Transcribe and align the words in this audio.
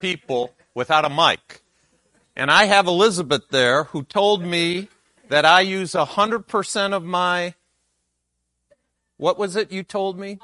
people 0.00 0.52
without 0.74 1.04
a 1.04 1.10
mic. 1.10 1.62
And 2.34 2.50
I 2.50 2.64
have 2.64 2.86
Elizabeth 2.86 3.48
there 3.50 3.84
who 3.84 4.02
told 4.02 4.42
me 4.44 4.88
that 5.28 5.44
I 5.44 5.60
use 5.60 5.92
100% 5.92 6.92
of 6.92 7.04
my, 7.04 7.54
what 9.16 9.38
was 9.38 9.56
it 9.56 9.70
you 9.70 9.82
told 9.82 10.18
me? 10.18 10.38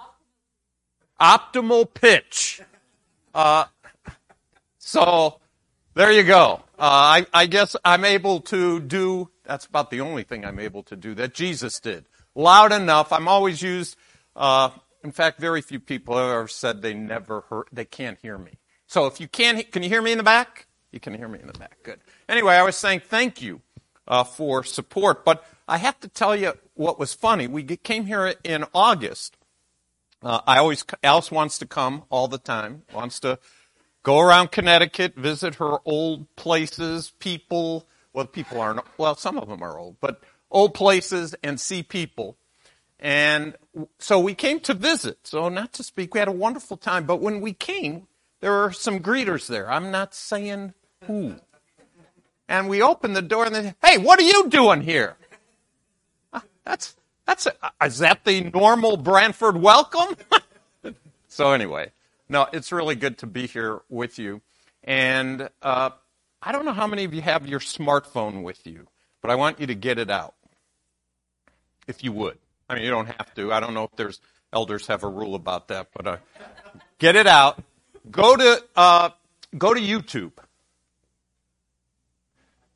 Optimal 1.21 1.93
pitch. 1.93 2.61
Uh, 3.35 3.65
so 4.79 5.41
there 5.95 6.13
you 6.13 6.23
go. 6.23 6.63
Uh, 6.79 7.25
I, 7.25 7.27
I 7.33 7.47
guess 7.47 7.75
I'm 7.85 8.05
able 8.05 8.41
to 8.43 8.81
do, 8.81 9.31
that's 9.45 9.65
about 9.65 9.91
the 9.91 10.03
only 10.03 10.23
thing 10.23 10.45
I'm 10.45 10.59
able 10.59 10.83
to 10.85 10.97
do 10.97 11.15
that 11.15 11.33
Jesus 11.35 11.81
did. 11.81 12.05
Loud 12.35 12.73
enough. 12.73 13.13
I'm 13.13 13.29
always 13.29 13.63
used, 13.63 13.97
uh, 14.37 14.71
in 15.03 15.11
fact, 15.11 15.41
very 15.41 15.63
few 15.63 15.81
people 15.81 16.19
have 16.19 16.29
ever 16.29 16.49
said 16.49 16.83
they 16.83 16.93
never 16.93 17.41
heard, 17.49 17.65
they 17.73 17.87
can't 17.87 18.19
hear 18.21 18.37
me. 18.37 18.53
So 18.87 19.07
if 19.07 19.21
you 19.21 19.29
can't, 19.29 19.71
can 19.73 19.83
you 19.83 19.89
hear 19.89 20.03
me 20.03 20.13
in 20.13 20.19
the 20.19 20.25
back? 20.25 20.67
You 20.93 21.01
can 21.01 21.15
hear 21.15 21.29
me 21.29 21.41
in 21.41 21.47
the 21.47 21.59
back. 21.59 21.79
Good. 21.83 22.01
Anyway, 22.29 22.55
I 22.55 22.63
was 22.63 22.77
saying 22.77 23.03
thank 23.07 23.43
you 23.43 23.61
uh, 24.07 24.25
for 24.25 24.65
support, 24.65 25.25
but 25.25 25.45
I 25.69 25.79
have 25.79 25.99
to 26.01 26.09
tell 26.09 26.37
you 26.37 26.55
what 26.75 26.99
was 26.99 27.13
funny. 27.13 27.47
We 27.47 27.65
came 27.65 28.07
here 28.07 28.35
in 28.45 28.65
August. 28.73 29.37
Uh, 30.23 30.41
I 30.47 30.59
always, 30.59 30.85
Alice 31.03 31.31
wants 31.31 31.59
to 31.59 31.67
come 31.67 32.05
all 32.09 32.29
the 32.29 32.39
time, 32.39 32.83
wants 32.93 33.21
to 33.21 33.39
go 34.03 34.21
around 34.21 34.53
Connecticut, 34.53 35.17
visit 35.17 35.57
her 35.57 35.79
old 35.85 36.35
places, 36.37 37.13
people. 37.19 37.87
Well, 38.13 38.27
people 38.27 38.61
aren't, 38.61 38.81
well, 38.97 39.15
some 39.17 39.37
of 39.37 39.49
them 39.49 39.63
are 39.63 39.79
old, 39.79 39.97
but 40.01 40.23
old 40.51 40.75
places 40.75 41.35
and 41.43 41.61
see 41.61 41.83
people. 41.83 42.39
And 42.99 43.57
so 43.99 44.19
we 44.19 44.35
came 44.35 44.61
to 44.61 44.75
visit. 44.75 45.19
So 45.25 45.49
not 45.49 45.73
to 45.75 45.83
speak, 45.83 46.15
we 46.15 46.21
had 46.21 46.29
a 46.29 46.33
wonderful 46.33 46.77
time. 46.77 47.05
But 47.05 47.21
when 47.21 47.41
we 47.41 47.53
came, 47.53 48.07
there 48.41 48.53
were 48.53 48.73
some 48.73 49.01
greeters 49.01 49.47
there. 49.47 49.71
I'm 49.71 49.91
not 49.91 50.15
saying 50.15 50.75
who. 51.07 51.37
And 52.49 52.69
we 52.69 52.83
opened 52.83 53.17
the 53.17 53.23
door 53.23 53.45
and 53.45 53.55
they 53.55 53.63
said, 53.63 53.75
hey, 53.83 53.99
what 53.99 54.19
are 54.19 54.23
you 54.23 54.49
doing 54.49 54.83
here? 54.83 55.17
Uh, 56.33 56.41
that's, 56.65 56.97
that's, 57.27 57.47
a, 57.47 57.53
is 57.85 57.99
that 57.99 58.25
the 58.25 58.43
normal 58.43 58.97
Branford 58.97 59.57
welcome? 59.57 60.17
so 61.29 61.53
anyway, 61.53 61.91
no, 62.29 62.47
it's 62.53 62.71
really 62.71 62.95
good 62.95 63.19
to 63.19 63.27
be 63.27 63.47
here 63.47 63.81
with 63.89 64.19
you. 64.19 64.43
And 64.85 65.49
uh, 65.63 65.91
I 66.41 66.53
don't 66.53 66.65
know 66.65 66.73
how 66.73 66.87
many 66.87 67.05
of 67.05 67.13
you 67.13 67.23
have 67.23 67.49
your 67.49 67.61
smartphone 67.61 68.43
with 68.43 68.67
you, 68.67 68.87
but 69.23 69.31
I 69.31 69.35
want 69.35 69.59
you 69.59 69.67
to 69.67 69.75
get 69.75 69.99
it 69.99 70.11
out, 70.11 70.35
if 71.89 72.05
you 72.05 72.13
would. 72.13 72.39
I 72.69 72.75
mean, 72.75 72.85
you 72.85 72.91
don't 72.91 73.07
have 73.07 73.35
to. 73.35 73.53
I 73.53 73.59
don't 73.59 73.75
know 73.75 73.85
if 73.85 73.97
there's 73.97 74.21
elders 74.53 74.87
have 74.87 75.03
a 75.03 75.09
rule 75.09 75.35
about 75.35 75.69
that, 75.69 75.89
but 75.95 76.07
uh, 76.07 76.17
get 76.99 77.17
it 77.17 77.27
out. 77.27 77.61
Go 78.11 78.37
to 78.37 78.65
uh, 78.77 79.11
go 79.59 79.75
to 79.75 79.81
YouTube, 79.81 80.33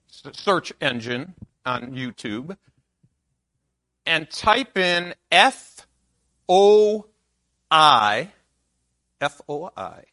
search 0.08 0.72
engine 0.80 1.34
on 1.64 1.92
YouTube, 1.92 2.56
and 4.06 4.28
type 4.30 4.76
in 4.76 5.14
F 5.30 5.86
O 6.48 7.06
I 7.70 8.30
F 9.20 9.40
O 9.48 9.70
I. 9.76 10.04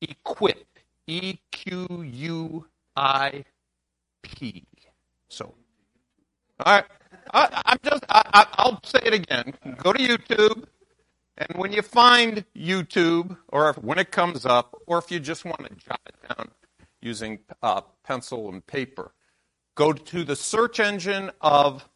Equip. 0.00 0.66
E 1.06 1.38
Q 1.50 2.02
U 2.02 2.66
I 2.96 3.44
P. 4.22 4.64
So, 5.28 5.54
all 6.64 6.74
right. 6.76 6.84
I, 7.34 7.62
I'm 7.66 7.78
just, 7.84 8.04
I, 8.08 8.46
I'll 8.54 8.80
say 8.82 9.00
it 9.04 9.12
again. 9.12 9.52
Go 9.76 9.92
to 9.92 9.98
YouTube, 9.98 10.64
and 11.36 11.58
when 11.58 11.72
you 11.72 11.82
find 11.82 12.44
YouTube, 12.56 13.36
or 13.48 13.70
if, 13.70 13.78
when 13.78 13.98
it 13.98 14.10
comes 14.10 14.46
up, 14.46 14.74
or 14.86 14.98
if 14.98 15.10
you 15.10 15.18
just 15.18 15.44
want 15.44 15.64
to 15.64 15.74
jot 15.74 16.00
it 16.06 16.14
down 16.28 16.50
using 17.00 17.40
uh, 17.62 17.82
pencil 18.04 18.48
and 18.48 18.64
paper, 18.66 19.12
go 19.74 19.92
to 19.92 20.24
the 20.24 20.36
search 20.36 20.78
engine 20.78 21.30
of 21.40 21.88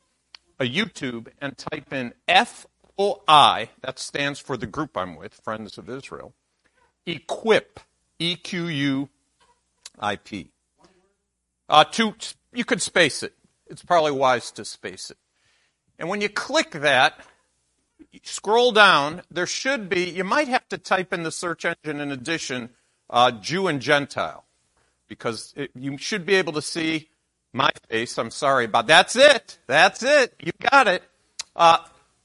a 0.58 0.64
YouTube 0.64 1.28
and 1.40 1.56
type 1.56 1.92
in 1.92 2.12
FOI, 2.26 3.70
that 3.80 3.98
stands 3.98 4.40
for 4.40 4.56
the 4.56 4.66
group 4.66 4.96
I'm 4.96 5.14
with, 5.14 5.34
Friends 5.34 5.78
of 5.78 5.88
Israel, 5.88 6.34
equip, 7.06 7.80
E 8.18 8.34
Q 8.34 8.66
U 8.66 9.08
I 10.00 10.16
P. 10.16 10.50
Uh, 11.68 11.84
to, 11.84 12.14
you 12.52 12.64
could 12.64 12.82
space 12.82 13.22
it. 13.22 13.34
It's 13.68 13.84
probably 13.84 14.12
wise 14.12 14.50
to 14.52 14.64
space 14.64 15.10
it. 15.10 15.18
And 15.98 16.08
when 16.08 16.20
you 16.20 16.28
click 16.28 16.70
that, 16.72 17.20
scroll 18.22 18.72
down, 18.72 19.22
there 19.30 19.46
should 19.46 19.88
be, 19.88 20.10
you 20.10 20.24
might 20.24 20.48
have 20.48 20.68
to 20.68 20.78
type 20.78 21.12
in 21.12 21.22
the 21.22 21.32
search 21.32 21.64
engine 21.64 22.00
in 22.00 22.10
addition, 22.12 22.70
uh, 23.10 23.30
Jew 23.30 23.66
and 23.68 23.80
Gentile, 23.80 24.44
because 25.08 25.52
it, 25.56 25.70
you 25.74 25.98
should 25.98 26.26
be 26.26 26.34
able 26.34 26.52
to 26.54 26.62
see 26.62 27.08
my 27.52 27.70
face. 27.88 28.18
I'm 28.18 28.30
sorry 28.30 28.66
about 28.66 28.86
that's 28.86 29.16
it. 29.16 29.58
That's 29.66 30.02
it. 30.02 30.34
You 30.40 30.52
got 30.70 30.88
it. 30.88 31.02
Uh, 31.56 31.78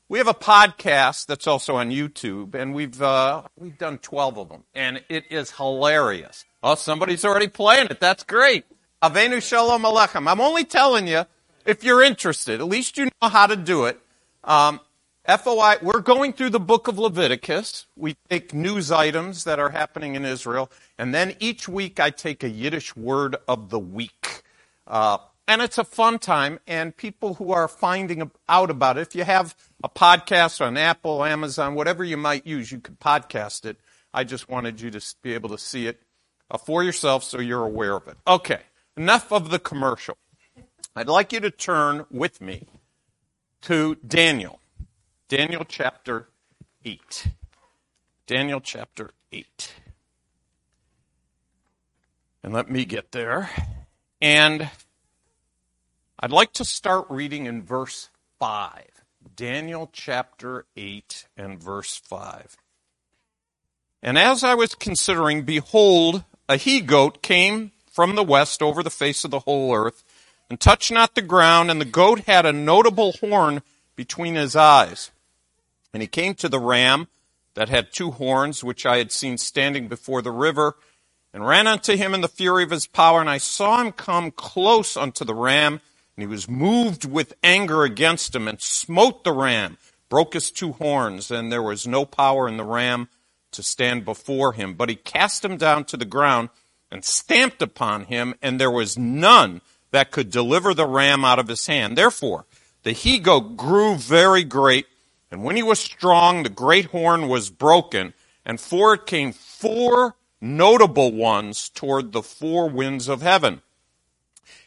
we 0.10 0.20
have 0.20 0.28
a 0.28 0.34
podcast 0.34 1.26
that's 1.26 1.48
also 1.48 1.76
on 1.78 1.90
YouTube, 1.90 2.54
and 2.54 2.74
we've 2.74 3.02
uh, 3.02 3.44
we've 3.58 3.78
done 3.78 3.98
12 3.98 4.38
of 4.38 4.50
them, 4.50 4.64
and 4.76 5.02
it 5.10 5.32
is 5.32 5.52
hilarious. 5.52 6.46
Oh, 6.62 6.76
somebody's 6.76 7.26
already 7.26 7.48
playing 7.48 7.88
it. 7.90 8.00
That's 8.00 8.24
great. 8.24 8.66
Avenu 9.02 9.42
Shalom 9.42 9.84
Alechem. 9.84 10.30
I'm 10.30 10.40
only 10.40 10.66
telling 10.66 11.08
you 11.08 11.26
if 11.66 11.84
you're 11.84 12.04
interested. 12.04 12.60
At 12.60 12.68
least 12.68 12.98
you 12.98 13.06
know 13.06 13.30
how 13.30 13.48
to 13.48 13.56
do 13.56 13.86
it. 13.86 14.00
Um, 14.44 14.80
FOI, 15.26 15.76
we're 15.82 16.02
going 16.02 16.34
through 16.34 16.50
the 16.50 16.60
book 16.60 16.90
of 16.90 17.00
Leviticus. 17.00 17.86
We 17.96 18.18
take 18.30 18.54
news 18.54 18.92
items 18.92 19.46
that 19.46 19.58
are 19.58 19.70
happening 19.70 20.16
in 20.16 20.26
Israel, 20.26 20.70
and 20.98 21.14
then 21.14 21.38
each 21.40 21.70
week 21.70 21.98
I 21.98 22.10
take 22.10 22.44
a 22.44 22.50
Yiddish 22.50 22.94
word 22.98 23.38
of 23.48 23.70
the 23.70 23.80
week. 23.80 24.44
Uh, 24.86 25.20
and 25.48 25.62
it's 25.62 25.78
a 25.78 25.86
fun 25.86 26.20
time, 26.20 26.60
and 26.68 26.96
people 26.98 27.36
who 27.36 27.54
are 27.54 27.70
finding 27.70 28.32
out 28.50 28.70
about 28.70 28.98
it, 28.98 29.02
if 29.02 29.16
you 29.16 29.24
have 29.24 29.56
a 29.82 29.88
podcast 29.88 30.60
on 30.60 30.76
Apple, 30.76 31.24
Amazon, 31.24 31.76
whatever 31.76 32.04
you 32.04 32.18
might 32.18 32.46
use, 32.46 32.70
you 32.70 32.82
could 32.82 33.00
podcast 33.00 33.64
it. 33.64 33.78
I 34.14 34.26
just 34.26 34.50
wanted 34.50 34.82
you 34.82 34.92
to 34.92 35.02
be 35.22 35.34
able 35.36 35.50
to 35.50 35.58
see 35.58 35.88
it 35.88 36.02
uh, 36.52 36.58
for 36.58 36.84
yourself 36.84 37.24
so 37.24 37.40
you're 37.40 37.64
aware 37.64 37.96
of 37.96 38.10
it. 38.10 38.18
Okay, 38.28 38.60
enough 38.98 39.32
of 39.32 39.52
the 39.52 39.60
commercial. 39.60 40.18
I'd 40.98 41.08
like 41.08 41.32
you 41.32 41.40
to 41.40 41.50
turn 41.50 42.06
with 42.12 42.42
me 42.42 42.68
to 43.62 43.96
Daniel. 44.06 44.60
Daniel 45.36 45.66
chapter 45.68 46.28
8. 46.86 47.30
Daniel 48.28 48.62
chapter 48.62 49.10
8. 49.32 49.74
And 52.44 52.54
let 52.54 52.70
me 52.70 52.86
get 52.86 53.14
there. 53.14 53.50
And 54.22 54.70
I'd 56.20 56.30
like 56.30 56.54
to 56.54 56.64
start 56.64 57.08
reading 57.10 57.48
in 57.48 57.64
verse 57.64 58.12
5. 58.38 58.84
Daniel 59.36 59.90
chapter 59.92 60.68
8 60.78 61.26
and 61.36 61.60
verse 61.60 61.96
5. 61.96 62.56
And 64.04 64.20
as 64.20 64.44
I 64.44 64.54
was 64.54 64.76
considering, 64.76 65.42
behold, 65.42 66.26
a 66.48 66.58
he 66.58 66.80
goat 66.80 67.24
came 67.24 67.72
from 67.92 68.14
the 68.14 68.24
west 68.24 68.62
over 68.62 68.84
the 68.84 68.92
face 68.92 69.24
of 69.24 69.32
the 69.32 69.40
whole 69.40 69.74
earth, 69.76 70.04
and 70.48 70.60
touched 70.60 70.92
not 70.92 71.16
the 71.16 71.24
ground, 71.24 71.72
and 71.72 71.82
the 71.82 71.86
goat 71.86 72.20
had 72.28 72.46
a 72.46 72.54
notable 72.54 73.14
horn 73.14 73.64
between 73.96 74.36
his 74.36 74.56
eyes. 74.56 75.10
And 75.94 76.02
he 76.02 76.08
came 76.08 76.34
to 76.36 76.50
the 76.50 76.60
ram 76.60 77.08
that 77.54 77.70
had 77.70 77.94
two 77.94 78.12
horns, 78.12 78.64
which 78.64 78.86
I 78.86 78.98
had 78.98 79.12
seen 79.12 79.38
standing 79.38 79.88
before 79.88 80.22
the 80.22 80.32
river, 80.32 80.76
and 81.34 81.46
ran 81.46 81.68
unto 81.68 81.96
him 81.96 82.14
in 82.14 82.22
the 82.22 82.28
fury 82.28 82.64
of 82.64 82.72
his 82.72 82.88
power, 82.88 83.22
and 83.22 83.30
I 83.30 83.38
saw 83.38 83.80
him 83.82 83.92
come 83.92 84.32
close 84.32 84.98
unto 84.98 85.24
the 85.24 85.36
ram, 85.36 85.82
and 86.16 86.24
he 86.24 86.28
was 86.28 86.50
moved 86.50 87.06
with 87.06 87.34
anger 87.44 87.84
against 87.84 88.36
him 88.36 88.48
and 88.48 88.62
smote 88.62 89.24
the 89.24 89.32
ram, 89.32 89.78
broke 90.10 90.34
his 90.34 90.52
two 90.52 90.74
horns, 90.74 91.32
and 91.32 91.52
there 91.52 91.64
was 91.64 91.88
no 91.88 92.06
power 92.06 92.48
in 92.48 92.58
the 92.58 92.64
ram 92.64 93.08
to 93.52 93.64
stand 93.64 94.06
before 94.06 94.54
him. 94.54 94.74
But 94.74 94.90
he 94.90 94.96
cast 94.96 95.44
him 95.46 95.58
down 95.58 95.86
to 95.86 95.98
the 95.98 96.06
ground 96.06 96.50
and 96.92 97.04
stamped 97.04 97.62
upon 97.62 98.06
him, 98.06 98.36
and 98.42 98.60
there 98.60 98.72
was 98.72 98.98
none 98.98 99.62
that 99.92 100.12
could 100.12 100.30
deliver 100.30 100.74
the 100.74 100.86
ram 100.86 101.24
out 101.26 101.40
of 101.40 101.48
his 101.48 101.66
hand. 101.66 101.98
Therefore, 101.98 102.46
the 102.84 102.92
he 102.92 103.18
goat 103.18 103.58
grew 103.58 103.96
very 103.96 104.44
great, 104.44 104.88
and 105.34 105.44
when 105.44 105.56
he 105.56 105.64
was 105.64 105.80
strong, 105.80 106.44
the 106.44 106.50
great 106.50 106.86
horn 106.86 107.28
was 107.28 107.50
broken, 107.50 108.14
and 108.46 108.62
for 108.62 108.94
it 108.94 109.08
came 109.08 109.34
four 109.34 110.16
notable 110.40 111.12
ones 111.12 111.70
toward 111.70 112.12
the 112.12 112.22
four 112.22 112.70
winds 112.70 113.08
of 113.08 113.24
heaven. 113.24 113.64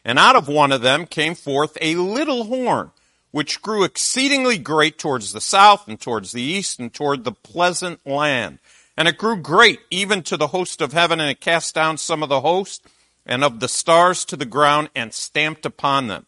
And 0.04 0.18
out 0.18 0.34
of 0.34 0.48
one 0.48 0.72
of 0.72 0.82
them 0.82 1.06
came 1.06 1.36
forth 1.36 1.78
a 1.80 1.94
little 1.94 2.46
horn, 2.46 2.90
which 3.30 3.62
grew 3.62 3.84
exceedingly 3.84 4.58
great 4.58 4.98
towards 4.98 5.32
the 5.32 5.40
south 5.40 5.86
and 5.86 6.00
towards 6.00 6.32
the 6.32 6.42
east 6.42 6.80
and 6.80 6.92
toward 6.92 7.22
the 7.22 7.30
pleasant 7.30 8.04
land. 8.04 8.58
And 8.96 9.06
it 9.06 9.19
grew 9.19 9.36
great 9.36 9.78
even 9.92 10.24
to 10.24 10.36
the 10.36 10.48
host 10.48 10.80
of 10.80 10.92
heaven, 10.92 11.20
and 11.20 11.30
it 11.30 11.40
cast 11.40 11.76
down 11.76 11.96
some 11.96 12.24
of 12.24 12.28
the 12.28 12.40
host 12.40 12.84
and 13.24 13.44
of 13.44 13.60
the 13.60 13.69
stars 13.69 14.24
to 14.24 14.36
the 14.36 14.44
ground 14.44 14.90
and 14.96 15.14
stamped 15.14 15.64
upon 15.64 16.08
them. 16.08 16.26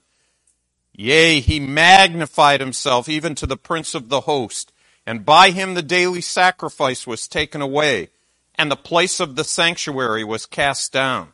Yea, 1.01 1.39
he 1.39 1.61
magnified 1.61 2.59
himself 2.59 3.09
even 3.09 3.33
to 3.37 3.47
the 3.47 3.57
prince 3.57 3.95
of 3.95 4.09
the 4.09 4.23
host, 4.23 4.73
and 5.07 5.25
by 5.25 5.51
him 5.51 5.75
the 5.75 5.83
daily 5.83 6.21
sacrifice 6.21 7.07
was 7.07 7.29
taken 7.29 7.63
away, 7.63 8.09
and 8.57 8.69
the 8.69 8.75
place 8.75 9.21
of 9.21 9.37
the 9.37 9.45
sanctuary 9.45 10.25
was 10.25 10.45
cast 10.45 10.93
down. 10.93 11.29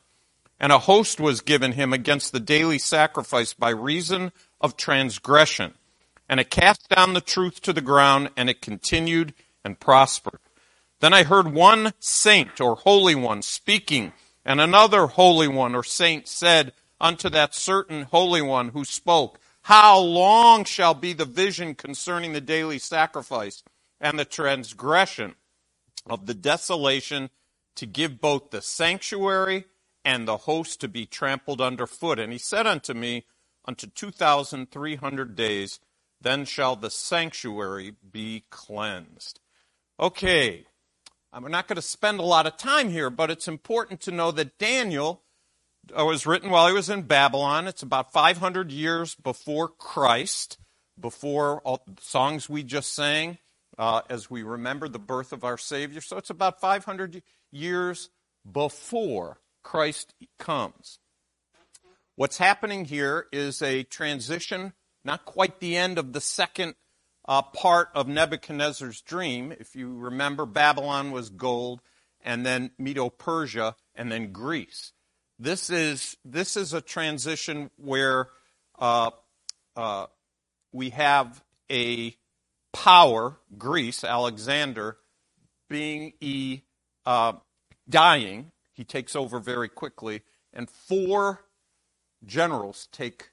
And 0.61 0.71
a 0.71 0.81
host 0.81 1.19
was 1.19 1.41
given 1.41 1.73
him 1.73 1.95
against 1.95 2.31
the 2.31 2.41
daily 2.41 2.79
sacrifice 2.79 3.55
by 3.55 3.71
reason 3.71 4.33
of 4.61 4.77
transgression. 4.77 5.73
And 6.29 6.41
it 6.41 6.51
cast 6.51 6.91
down 6.91 7.15
the 7.15 7.23
truth 7.23 7.63
to 7.63 7.73
the 7.73 7.81
ground, 7.81 8.29
and 8.37 8.51
it 8.51 8.61
continued 8.61 9.33
and 9.65 9.81
prospered. 9.81 10.41
Then 11.01 11.15
I 11.15 11.23
heard 11.23 11.55
one 11.55 11.95
saint 12.01 12.61
or 12.61 12.77
holy 12.77 13.15
one 13.15 13.41
speaking, 13.41 14.13
and 14.45 14.61
another 14.61 15.07
holy 15.07 15.49
one 15.49 15.75
or 15.75 15.83
saint 15.83 16.29
said 16.29 16.75
unto 17.01 17.31
that 17.31 17.55
certain 17.55 18.03
holy 18.03 18.43
one 18.43 18.69
who 18.69 18.85
spoke, 18.85 19.41
How 19.65 19.99
long 19.99 20.65
shall 20.65 20.95
be 20.95 21.13
the 21.15 21.25
vision 21.25 21.75
concerning 21.75 22.33
the 22.33 22.41
daily 22.41 22.79
sacrifice 22.79 23.63
and 24.01 24.19
the 24.19 24.25
transgression 24.25 25.37
of 26.07 26.27
the 26.27 26.35
desolation 26.35 27.31
to 27.77 27.87
give 27.87 28.21
both 28.21 28.51
the 28.51 28.61
sanctuary 28.61 29.65
and 30.05 30.29
the 30.29 30.37
host 30.37 30.81
to 30.83 30.89
be 30.89 31.07
trampled 31.07 31.63
underfoot? 31.63 32.19
And 32.19 32.31
he 32.33 32.39
said 32.39 32.67
unto 32.67 32.93
me, 32.95 33.25
Unto 33.67 33.87
2,300 33.87 35.35
days, 35.35 35.81
then 36.21 36.45
shall 36.45 36.77
the 36.77 36.91
sanctuary 36.91 37.95
be 38.13 38.45
cleansed. 38.51 39.41
Okay, 39.99 40.67
I'm 41.33 41.51
not 41.51 41.67
going 41.67 41.77
to 41.77 41.83
spend 41.83 42.21
a 42.21 42.25
lot 42.25 42.47
of 42.47 42.59
time 42.59 42.91
here, 42.91 43.09
but 43.09 43.31
it's 43.31 43.49
important 43.49 44.03
to 44.03 44.11
know 44.11 44.31
that 44.33 44.59
Daniel 44.59 45.23
uh, 45.97 46.05
was 46.05 46.27
written 46.27 46.51
while 46.51 46.69
he 46.69 46.75
was 46.75 46.91
in 46.91 47.03
Babylon. 47.03 47.67
It's 47.67 47.83
about 47.83 48.13
500 48.13 48.71
years 48.71 49.15
before 49.15 49.69
Christ, 49.69 50.59
before 50.99 51.61
all 51.63 51.83
the 51.87 52.01
songs 52.01 52.49
we 52.49 52.63
just 52.63 52.95
sang, 52.95 53.39
uh, 53.79 54.03
as 54.09 54.31
we 54.31 54.43
remember 54.43 54.89
the 54.89 54.99
birth 54.99 55.33
of 55.33 55.45
our 55.45 55.59
Savior. 55.59 56.01
So 56.01 56.17
it's 56.17 56.31
about 56.31 56.61
500 56.61 57.23
years 57.51 58.11
before 58.51 59.41
Christ 59.63 60.15
comes. 60.39 60.99
What's 62.17 62.39
happening 62.39 62.85
here 62.85 63.27
is 63.33 63.61
a 63.61 63.83
transition, 63.83 64.73
not 65.05 65.25
quite 65.25 65.59
the 65.59 65.77
end 65.77 65.99
of 65.99 66.13
the 66.13 66.21
second 66.21 66.77
uh, 67.27 67.43
part 67.43 67.89
of 67.95 68.07
Nebuchadnezzar's 68.07 69.01
dream. 69.01 69.53
If 69.53 69.75
you 69.75 69.97
remember, 69.97 70.47
Babylon 70.47 71.11
was 71.11 71.31
gold, 71.31 71.81
and 72.21 72.47
then 72.47 72.71
Medo 72.79 73.09
Persia, 73.09 73.75
and 73.95 74.13
then 74.13 74.33
Greece. 74.33 74.93
This 75.39 75.69
is 75.69 76.17
this 76.25 76.57
is 76.57 76.73
a 76.73 76.81
transition 76.81 77.71
where 77.77 78.29
uh, 78.79 79.11
uh, 79.77 80.07
we 80.73 80.91
have 80.91 81.43
a 81.71 82.17
power, 82.73 83.39
Greece, 83.59 84.05
Alexander, 84.05 84.99
being 85.69 86.13
e, 86.21 86.61
uh, 87.05 87.35
dying. 87.89 88.53
He 88.73 88.85
takes 88.85 89.17
over 89.17 89.41
very 89.41 89.69
quickly, 89.69 90.23
and 90.53 90.71
four 90.71 91.45
generals 92.25 92.89
take 92.93 93.31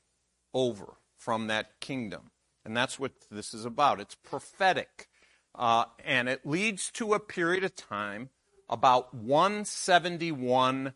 over 0.53 0.95
from 1.17 1.47
that 1.47 1.79
kingdom. 1.79 2.31
And 2.65 2.75
that's 2.75 2.99
what 2.99 3.11
this 3.29 3.53
is 3.53 3.65
about. 3.65 3.99
It's 3.99 4.15
prophetic. 4.15 5.07
Uh, 5.53 5.85
and 6.03 6.29
it 6.29 6.45
leads 6.45 6.89
to 6.91 7.13
a 7.13 7.19
period 7.19 7.63
of 7.63 7.75
time 7.75 8.29
about 8.69 9.13
171 9.13 10.93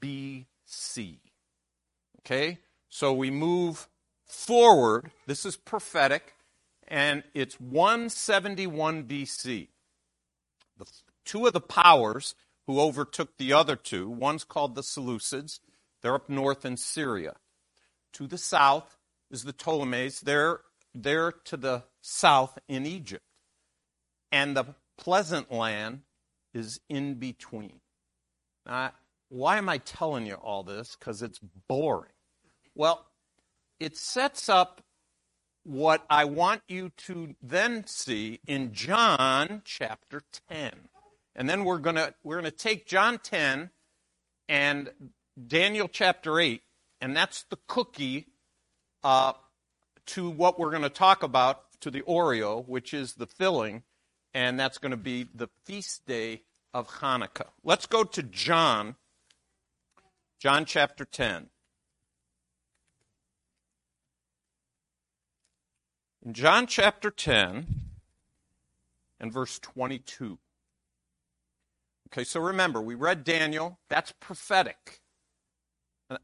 BC. 0.00 1.18
Okay? 2.20 2.58
So 2.88 3.12
we 3.12 3.30
move 3.30 3.88
forward. 4.26 5.10
This 5.26 5.44
is 5.44 5.56
prophetic, 5.56 6.34
and 6.86 7.22
it's 7.34 7.60
171 7.60 9.04
BC. 9.04 9.68
The, 10.76 10.86
two 11.24 11.46
of 11.46 11.52
the 11.52 11.60
powers 11.60 12.34
who 12.66 12.80
overtook 12.80 13.36
the 13.38 13.52
other 13.52 13.76
two, 13.76 14.08
one's 14.08 14.44
called 14.44 14.74
the 14.74 14.82
Seleucids, 14.82 15.60
they're 16.02 16.14
up 16.14 16.28
north 16.28 16.64
in 16.64 16.76
Syria. 16.76 17.34
To 18.14 18.26
the 18.26 18.38
south 18.38 18.96
is 19.30 19.44
the 19.44 19.52
Ptolemies, 19.52 20.20
they're 20.20 20.60
there 20.94 21.32
to 21.32 21.56
the 21.56 21.84
south 22.00 22.58
in 22.68 22.86
Egypt. 22.86 23.24
And 24.30 24.56
the 24.56 24.74
pleasant 24.96 25.50
land 25.50 26.02
is 26.52 26.80
in 26.88 27.14
between. 27.14 27.80
Now, 28.66 28.92
why 29.28 29.58
am 29.58 29.68
I 29.68 29.78
telling 29.78 30.26
you 30.26 30.34
all 30.34 30.62
this? 30.62 30.96
Because 30.98 31.22
it's 31.22 31.38
boring. 31.68 32.12
Well, 32.74 33.06
it 33.78 33.96
sets 33.96 34.48
up 34.48 34.82
what 35.64 36.04
I 36.08 36.24
want 36.24 36.62
you 36.68 36.90
to 36.96 37.34
then 37.42 37.86
see 37.86 38.40
in 38.46 38.72
John 38.72 39.62
chapter 39.64 40.22
10. 40.48 40.72
And 41.34 41.48
then 41.48 41.64
we're 41.64 41.78
going 41.78 41.96
to 41.96 42.14
we're 42.24 42.40
going 42.40 42.50
to 42.50 42.56
take 42.56 42.86
John 42.86 43.18
10 43.18 43.70
and 44.48 44.90
Daniel 45.46 45.88
chapter 45.88 46.40
8 46.40 46.62
and 47.00 47.16
that's 47.16 47.44
the 47.44 47.58
cookie 47.66 48.26
uh, 49.04 49.32
to 50.06 50.30
what 50.30 50.58
we're 50.58 50.70
going 50.70 50.82
to 50.82 50.88
talk 50.88 51.22
about, 51.22 51.62
to 51.80 51.90
the 51.90 52.02
Oreo, 52.02 52.66
which 52.66 52.92
is 52.92 53.14
the 53.14 53.26
filling, 53.26 53.84
and 54.34 54.58
that's 54.58 54.78
going 54.78 54.90
to 54.90 54.96
be 54.96 55.28
the 55.34 55.48
feast 55.64 56.06
day 56.06 56.42
of 56.74 56.88
Hanukkah. 56.88 57.48
Let's 57.62 57.86
go 57.86 58.02
to 58.04 58.22
John, 58.22 58.96
John 60.38 60.64
chapter 60.66 61.04
10. 61.04 61.48
In 66.24 66.32
John 66.32 66.68
chapter 66.68 67.10
10 67.10 67.66
and 69.18 69.32
verse 69.32 69.58
22. 69.58 70.38
Okay, 72.08 72.22
so 72.22 72.40
remember, 72.40 72.80
we 72.80 72.94
read 72.94 73.24
Daniel. 73.24 73.80
That's 73.88 74.12
prophetic. 74.20 75.00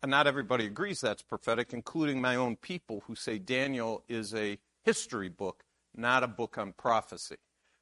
Not 0.07 0.29
everybody 0.29 0.67
agrees 0.67 1.01
that's 1.01 1.23
prophetic, 1.23 1.73
including 1.73 2.21
my 2.21 2.37
own 2.37 2.55
people 2.55 3.03
who 3.07 3.17
say 3.17 3.39
Daniel 3.39 4.05
is 4.09 4.33
a 4.33 4.59
history 4.85 5.29
book, 5.29 5.65
not 5.95 6.23
a 6.23 6.29
book 6.29 6.57
on 6.57 6.73
prophecy. 6.73 7.37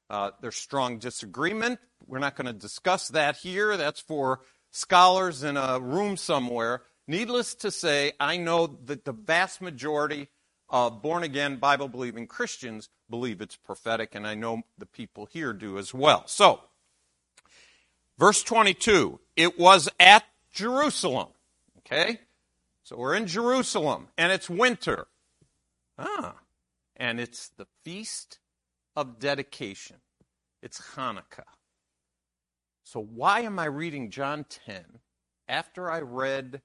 Uh, 0.09 0.31
there's 0.41 0.57
strong 0.57 0.99
disagreement. 0.99 1.79
We're 2.07 2.19
not 2.19 2.37
going 2.37 2.47
to 2.47 2.53
discuss 2.55 3.09
that 3.09 3.37
here. 3.37 3.77
That's 3.77 4.01
for 4.01 4.41
scholars 4.73 5.45
in 5.45 5.57
a 5.57 5.79
room 5.79 6.17
somewhere. 6.17 6.83
Needless 7.07 7.55
to 7.57 7.71
say, 7.71 8.13
I 8.19 8.37
know 8.37 8.79
that 8.87 9.05
the 9.05 9.13
vast 9.13 9.61
majority 9.61 10.29
of 10.69 11.01
born 11.01 11.23
again, 11.23 11.57
Bible 11.57 11.87
believing 11.87 12.27
Christians 12.27 12.89
believe 13.09 13.41
it's 13.41 13.57
prophetic, 13.57 14.17
and 14.17 14.27
I 14.27 14.35
know 14.35 14.63
the 14.79 14.87
people 14.87 15.27
here 15.27 15.53
do 15.53 15.79
as 15.79 15.95
well. 15.95 16.25
So, 16.27 16.63
verse 18.19 18.43
22 18.43 19.21
it 19.37 19.59
was 19.59 19.89
at 20.01 20.25
Jerusalem 20.53 21.29
Okay? 21.87 22.19
So 22.85 22.97
we're 22.97 23.15
in 23.15 23.27
Jerusalem 23.27 24.09
and 24.17 24.33
it's 24.33 24.49
winter. 24.49 25.07
Ah. 25.99 26.37
And 26.97 27.21
it's 27.21 27.49
the 27.49 27.67
feast 27.85 28.39
of 28.97 29.19
dedication. 29.19 29.97
It's 30.63 30.81
Hanukkah. 30.95 31.45
So 32.93 33.01
why 33.01 33.41
am 33.41 33.59
I 33.59 33.65
reading 33.65 34.11
John 34.11 34.45
10 34.67 34.85
after 35.49 35.91
I 35.91 36.01
read 36.01 36.61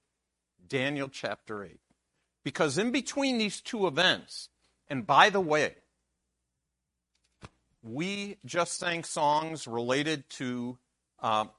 Daniel 0.68 1.08
chapter 1.08 1.64
8? 1.64 1.80
Because 2.44 2.78
in 2.78 2.92
between 2.92 3.38
these 3.38 3.62
two 3.62 3.88
events, 3.88 4.50
and 4.90 5.08
by 5.08 5.30
the 5.30 5.40
way, 5.40 5.76
we 7.82 8.40
just 8.44 8.78
sang 8.78 9.06
songs 9.06 9.68
related 9.68 10.30
to 10.32 10.78
um, 11.22 11.50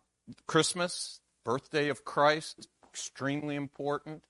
Christmas, 0.46 1.20
birthday 1.46 1.88
of 1.88 2.04
Christ, 2.04 2.68
extremely 2.90 3.54
important. 3.54 4.22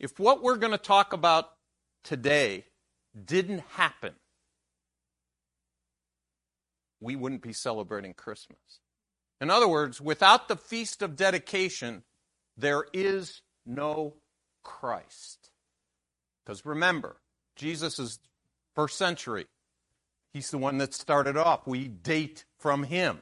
If 0.00 0.18
what 0.18 0.42
we're 0.42 0.56
going 0.56 0.72
to 0.72 0.76
talk 0.76 1.12
about 1.12 1.52
today 2.02 2.64
didn't 3.24 3.62
happen, 3.74 4.14
we 6.98 7.14
wouldn't 7.14 7.42
be 7.42 7.52
celebrating 7.52 8.12
Christmas. 8.12 8.80
In 9.42 9.50
other 9.50 9.66
words, 9.66 10.00
without 10.00 10.46
the 10.46 10.54
Feast 10.54 11.02
of 11.02 11.16
Dedication, 11.16 12.04
there 12.56 12.84
is 12.92 13.42
no 13.66 14.14
Christ. 14.62 15.50
Because 16.44 16.64
remember, 16.64 17.16
Jesus 17.56 17.98
is 17.98 18.20
first 18.76 18.96
century. 18.96 19.46
He's 20.32 20.52
the 20.52 20.58
one 20.58 20.78
that 20.78 20.94
started 20.94 21.36
off. 21.36 21.66
We 21.66 21.88
date 21.88 22.44
from 22.60 22.84
him. 22.84 23.18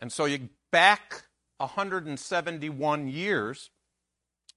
And 0.00 0.10
so 0.10 0.24
you 0.24 0.48
back 0.72 1.22
171 1.58 3.06
years, 3.06 3.70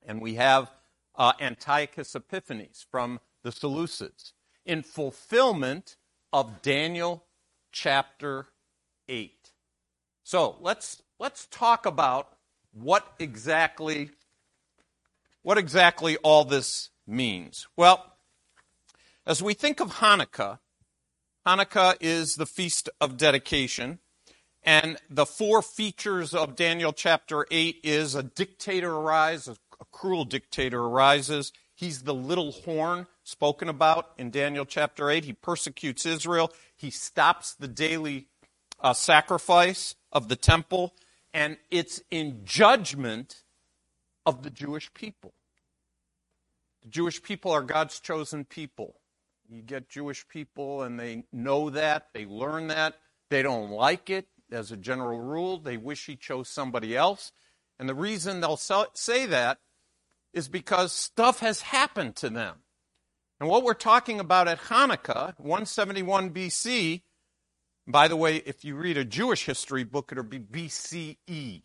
and 0.04 0.20
we 0.20 0.34
have 0.34 0.72
uh, 1.14 1.34
Antiochus 1.40 2.16
Epiphanes 2.16 2.84
from 2.90 3.20
the 3.44 3.52
Seleucids 3.52 4.32
in 4.66 4.82
fulfillment 4.82 5.96
of 6.34 6.64
Daniel 6.64 7.24
chapter 7.72 8.48
8. 9.08 9.35
So 10.25 10.58
let's 10.60 11.03
let's 11.20 11.46
talk 11.46 11.86
about 11.86 12.36
what 12.74 13.13
exactly 13.20 14.10
what 15.44 15.60
exactly 15.60 16.17
all 16.17 16.44
this 16.44 16.89
means. 17.05 17.67
Well, 17.77 18.03
as 19.27 19.44
we 19.44 19.53
think 19.53 19.79
of 19.79 19.98
Hanukkah, 19.98 20.58
Hanukkah 21.46 21.98
is 22.01 22.38
the 22.38 22.48
feast 22.48 22.89
of 23.00 23.17
dedication. 23.17 24.00
And 24.63 24.98
the 25.12 25.27
four 25.27 25.62
features 25.62 26.34
of 26.34 26.55
Daniel 26.55 26.91
chapter 26.91 27.46
8 27.51 27.82
is 27.84 28.15
a 28.15 28.24
dictator 28.24 28.96
arises, 28.96 29.60
a 29.79 29.86
cruel 29.91 30.25
dictator 30.25 30.82
arises. 30.82 31.53
He's 31.75 32.01
the 32.01 32.15
little 32.15 32.51
horn 32.51 33.05
spoken 33.24 33.70
about 33.70 34.13
in 34.17 34.32
Daniel 34.32 34.65
chapter 34.65 35.12
8. 35.12 35.24
He 35.24 35.34
persecutes 35.34 36.03
Israel. 36.03 36.51
He 36.75 36.89
stops 36.89 37.53
the 37.53 37.67
daily 37.67 38.25
uh, 38.82 38.94
sacrifice 38.94 39.94
of 40.16 40.30
the 40.30 40.36
temple. 40.36 40.96
And 41.34 41.58
it's 41.70 42.02
in 42.10 42.42
judgment 42.46 43.44
of 44.26 44.42
the 44.42 44.50
Jewish 44.50 44.92
people. 44.96 45.34
The 46.82 46.90
Jewish 46.90 47.22
people 47.22 47.52
are 47.52 47.62
God's 47.62 48.00
chosen 48.00 48.46
people. 48.46 48.96
You 49.48 49.62
get 49.62 49.90
Jewish 49.90 50.28
people 50.28 50.82
and 50.82 51.00
they 51.00 51.26
know 51.32 51.70
that, 51.70 52.08
they 52.14 52.26
learn 52.26 52.68
that, 52.68 52.96
they 53.30 53.44
don't 53.44 53.70
like 53.70 54.10
it 54.10 54.28
as 54.52 54.72
a 54.72 54.78
general 54.78 55.20
rule. 55.20 55.60
They 55.60 55.78
wish 55.78 56.06
he 56.06 56.16
chose 56.16 56.50
somebody 56.50 56.96
else. 56.96 57.32
And 57.78 57.90
the 57.90 57.94
reason 57.94 58.40
they'll 58.40 58.58
say 58.58 59.26
that 59.26 59.60
is 60.34 60.48
because 60.48 60.94
stuff 60.94 61.40
has 61.40 61.62
happened 61.62 62.16
to 62.18 62.30
them. 62.30 62.56
And 63.40 63.50
what 63.50 63.64
we're 63.64 63.74
talking 63.74 64.20
about 64.20 64.48
at 64.48 64.62
Hanukkah, 64.62 65.38
171 65.38 66.32
BC, 66.32 67.02
by 67.88 68.08
the 68.08 68.15
way, 68.15 68.38
if 68.38 68.65
you 68.65 68.75
read 68.75 68.98
a 68.98 69.06
Jewish 69.06 69.46
history 69.46 69.84
book, 69.84 70.10
it'll 70.12 70.24
be 70.24 70.39
BCE. 70.39 71.62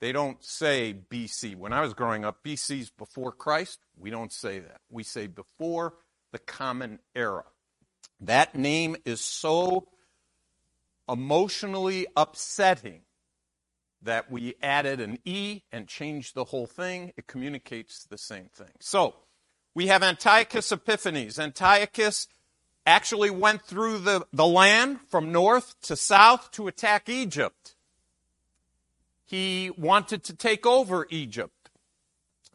They 0.00 0.12
don't 0.12 0.42
say 0.42 0.94
BC. 1.10 1.56
When 1.56 1.74
I 1.74 1.82
was 1.82 1.92
growing 1.92 2.24
up, 2.24 2.42
BC's 2.42 2.90
before 2.90 3.32
Christ. 3.32 3.80
We 3.98 4.08
don't 4.08 4.32
say 4.32 4.58
that. 4.60 4.80
We 4.90 5.02
say 5.02 5.26
before 5.26 5.94
the 6.32 6.38
common 6.38 7.00
era. 7.14 7.44
That 8.20 8.54
name 8.54 8.96
is 9.04 9.20
so 9.20 9.88
emotionally 11.08 12.06
upsetting 12.16 13.02
that 14.02 14.30
we 14.30 14.54
added 14.62 15.00
an 15.00 15.18
E 15.26 15.62
and 15.70 15.86
changed 15.86 16.34
the 16.34 16.44
whole 16.44 16.66
thing. 16.66 17.12
It 17.18 17.26
communicates 17.26 18.04
the 18.04 18.16
same 18.16 18.48
thing. 18.54 18.70
So, 18.80 19.16
we 19.74 19.88
have 19.88 20.02
Antiochus 20.02 20.72
Epiphanes. 20.72 21.38
Antiochus 21.38 22.26
actually 22.90 23.30
went 23.30 23.62
through 23.62 23.98
the, 23.98 24.26
the 24.32 24.46
land 24.46 24.98
from 25.08 25.32
north 25.32 25.80
to 25.82 25.96
south 25.96 26.50
to 26.52 26.68
attack 26.68 27.08
Egypt. 27.08 27.74
He 29.24 29.70
wanted 29.78 30.24
to 30.24 30.34
take 30.34 30.66
over 30.66 31.06
Egypt. 31.08 31.70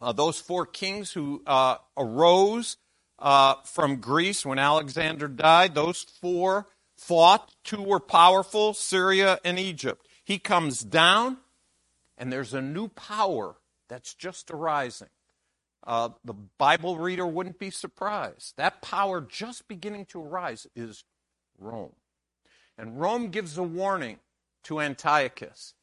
Uh, 0.01 0.11
those 0.11 0.39
four 0.39 0.65
kings 0.65 1.13
who 1.13 1.41
uh, 1.47 1.77
arose 1.97 2.77
uh, 3.17 3.55
from 3.63 3.95
Greece 3.95 4.45
when 4.45 4.59
Alexander 4.59 5.27
died, 5.27 5.73
those 5.73 6.03
four 6.03 6.67
fought. 6.97 7.53
Two 7.63 7.81
were 7.81 8.01
powerful 8.01 8.73
Syria 8.73 9.39
and 9.45 9.57
Egypt. 9.57 10.05
He 10.23 10.37
comes 10.37 10.81
down, 10.81 11.37
and 12.17 12.31
there's 12.31 12.53
a 12.53 12.61
new 12.61 12.89
power 12.89 13.55
that's 13.87 14.13
just 14.13 14.51
arising. 14.51 15.07
Uh, 15.85 16.09
the 16.23 16.33
Bible 16.33 16.97
reader 16.97 17.27
wouldn't 17.27 17.59
be 17.59 17.69
surprised. 17.69 18.53
That 18.57 18.81
power 18.81 19.21
just 19.21 19.67
beginning 19.67 20.05
to 20.07 20.21
arise 20.21 20.65
is 20.75 21.03
Rome. 21.59 21.93
And 22.77 22.99
Rome 22.99 23.29
gives 23.29 23.57
a 23.57 23.63
warning 23.63 24.17
to 24.63 24.81
Antiochus 24.81 25.73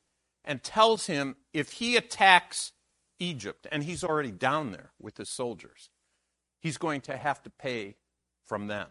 and 0.45 0.63
tells 0.63 1.07
him 1.07 1.37
if 1.53 1.75
he 1.75 1.97
attacks 1.97 2.73
Egypt, 3.19 3.69
and 3.71 3.85
he's 3.85 4.03
already 4.03 4.33
down 4.33 4.73
there 4.73 4.91
with 5.01 5.17
his 5.17 5.29
soldiers, 5.29 5.91
he's 6.59 6.77
going 6.77 7.01
to 7.03 7.17
have 7.17 7.41
to 7.45 7.51
pay 7.51 7.95
from 8.45 8.67
them. 8.67 8.89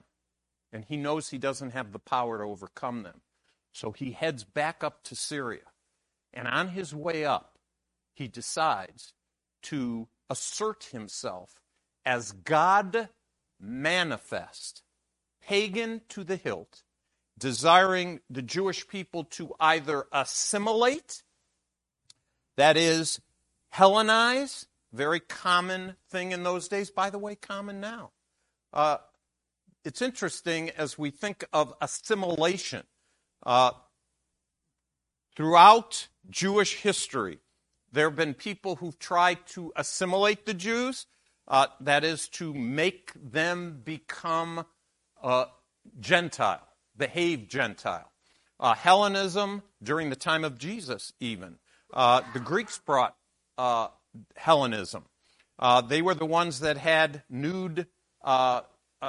And 0.71 0.85
he 0.85 0.95
knows 0.95 1.29
he 1.29 1.37
doesn't 1.37 1.71
have 1.71 1.91
the 1.91 1.99
power 1.99 2.37
to 2.37 2.45
overcome 2.45 3.03
them. 3.03 3.21
So 3.73 3.91
he 3.91 4.11
heads 4.11 4.45
back 4.45 4.83
up 4.83 5.03
to 5.03 5.15
Syria. 5.15 5.63
And 6.33 6.47
on 6.47 6.69
his 6.69 6.95
way 6.95 7.25
up, 7.25 7.59
he 8.13 8.29
decides 8.29 9.13
to 9.63 10.07
assert 10.31 10.85
himself 10.85 11.59
as 12.05 12.31
God 12.31 13.09
manifest, 13.59 14.81
pagan 15.45 16.01
to 16.07 16.23
the 16.23 16.37
hilt, 16.37 16.83
desiring 17.37 18.21
the 18.29 18.41
Jewish 18.41 18.87
people 18.87 19.25
to 19.25 19.53
either 19.59 20.05
assimilate, 20.13 21.23
that 22.55 22.77
is, 22.77 23.19
Hellenize, 23.75 24.67
very 24.93 25.19
common 25.19 25.95
thing 26.09 26.31
in 26.31 26.43
those 26.43 26.69
days, 26.69 26.89
by 26.89 27.09
the 27.09 27.19
way, 27.19 27.35
common 27.35 27.81
now. 27.81 28.11
Uh, 28.73 28.97
it's 29.83 30.01
interesting 30.01 30.69
as 30.69 30.97
we 30.97 31.11
think 31.11 31.43
of 31.51 31.73
assimilation. 31.81 32.83
Uh, 33.45 33.71
throughout 35.35 36.07
Jewish 36.29 36.75
history, 36.75 37.39
there 37.91 38.07
have 38.07 38.15
been 38.15 38.33
people 38.33 38.77
who've 38.77 38.97
tried 38.97 39.45
to 39.47 39.71
assimilate 39.75 40.45
the 40.45 40.53
Jews, 40.53 41.07
uh, 41.47 41.67
that 41.81 42.03
is, 42.03 42.27
to 42.29 42.53
make 42.53 43.11
them 43.15 43.81
become 43.83 44.65
uh, 45.21 45.45
Gentile, 45.99 46.67
behave 46.95 47.47
Gentile. 47.47 48.11
Uh, 48.59 48.75
Hellenism, 48.75 49.63
during 49.81 50.09
the 50.09 50.15
time 50.15 50.43
of 50.43 50.57
Jesus, 50.57 51.11
even. 51.19 51.57
Uh, 51.93 52.21
the 52.33 52.39
Greeks 52.39 52.77
brought 52.77 53.15
uh, 53.57 53.87
Hellenism. 54.35 55.05
Uh, 55.59 55.81
they 55.81 56.01
were 56.01 56.13
the 56.13 56.25
ones 56.25 56.59
that 56.61 56.77
had 56.77 57.23
nude 57.29 57.87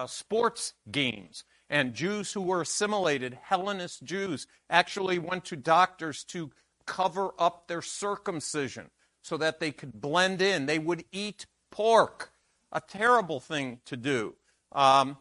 sports 0.07 0.75
games. 0.91 1.45
And 1.71 1.95
Jews 1.95 2.33
who 2.33 2.43
were 2.43 2.63
assimilated, 2.63 3.39
Hellenist 3.43 4.03
Jews, 4.03 4.47
actually 4.69 5.19
went 5.19 5.45
to 5.47 5.57
doctors 5.57 6.25
to 6.25 6.51
cover 6.93 7.31
up 7.39 7.69
their 7.69 7.81
circumcision 7.81 8.91
so 9.23 9.39
that 9.39 9.61
they 9.61 9.73
could 9.73 9.99
blend 9.99 10.43
in. 10.43 10.67
They 10.67 10.79
would 10.79 11.05
eat 11.11 11.47
pork, 11.71 12.33
a 12.71 12.83
terrible 12.83 13.41
thing 13.41 13.81
to 13.87 13.97
do. 13.97 14.35
Um, 14.73 15.17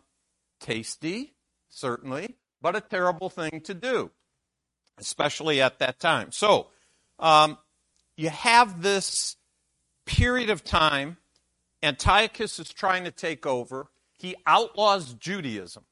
tasty, 0.60 1.34
certainly, 1.70 2.36
but 2.62 2.76
a 2.76 2.82
terrible 2.82 3.30
thing 3.30 3.62
to 3.62 3.74
do, 3.74 4.12
especially 4.98 5.62
at 5.62 5.80
that 5.80 6.02
time. 6.02 6.34
So, 6.34 6.68
um, 7.20 7.58
you 8.18 8.30
have 8.30 8.82
this 8.82 9.38
period 10.06 10.50
of 10.50 10.66
time. 10.66 11.18
Antiochus 11.82 12.60
is 12.60 12.74
trying 12.74 13.06
to 13.06 13.12
take 13.12 13.46
over. 13.46 13.88
He 14.18 14.36
outlaws 14.46 15.14
Judaism, 15.14 15.86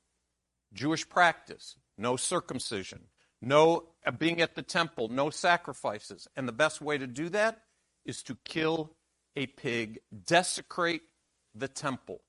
Jewish 0.73 1.07
practice, 1.07 1.77
no 1.97 2.17
circumcision, 2.17 3.05
no 3.41 3.85
uh, 4.05 4.11
being 4.11 4.41
at 4.41 4.55
the 4.55 4.61
temple, 4.61 5.09
no 5.09 5.29
sacrifices. 5.29 6.27
And 6.35 6.47
the 6.47 6.53
best 6.53 6.81
way 6.81 6.97
to 6.97 7.07
do 7.07 7.29
that 7.29 7.61
is 8.05 8.23
to 8.23 8.37
kill 8.45 8.95
a 9.35 9.47
pig, 9.47 9.99
desecrate 10.25 11.01
the 11.55 11.67
temple, 11.67 12.21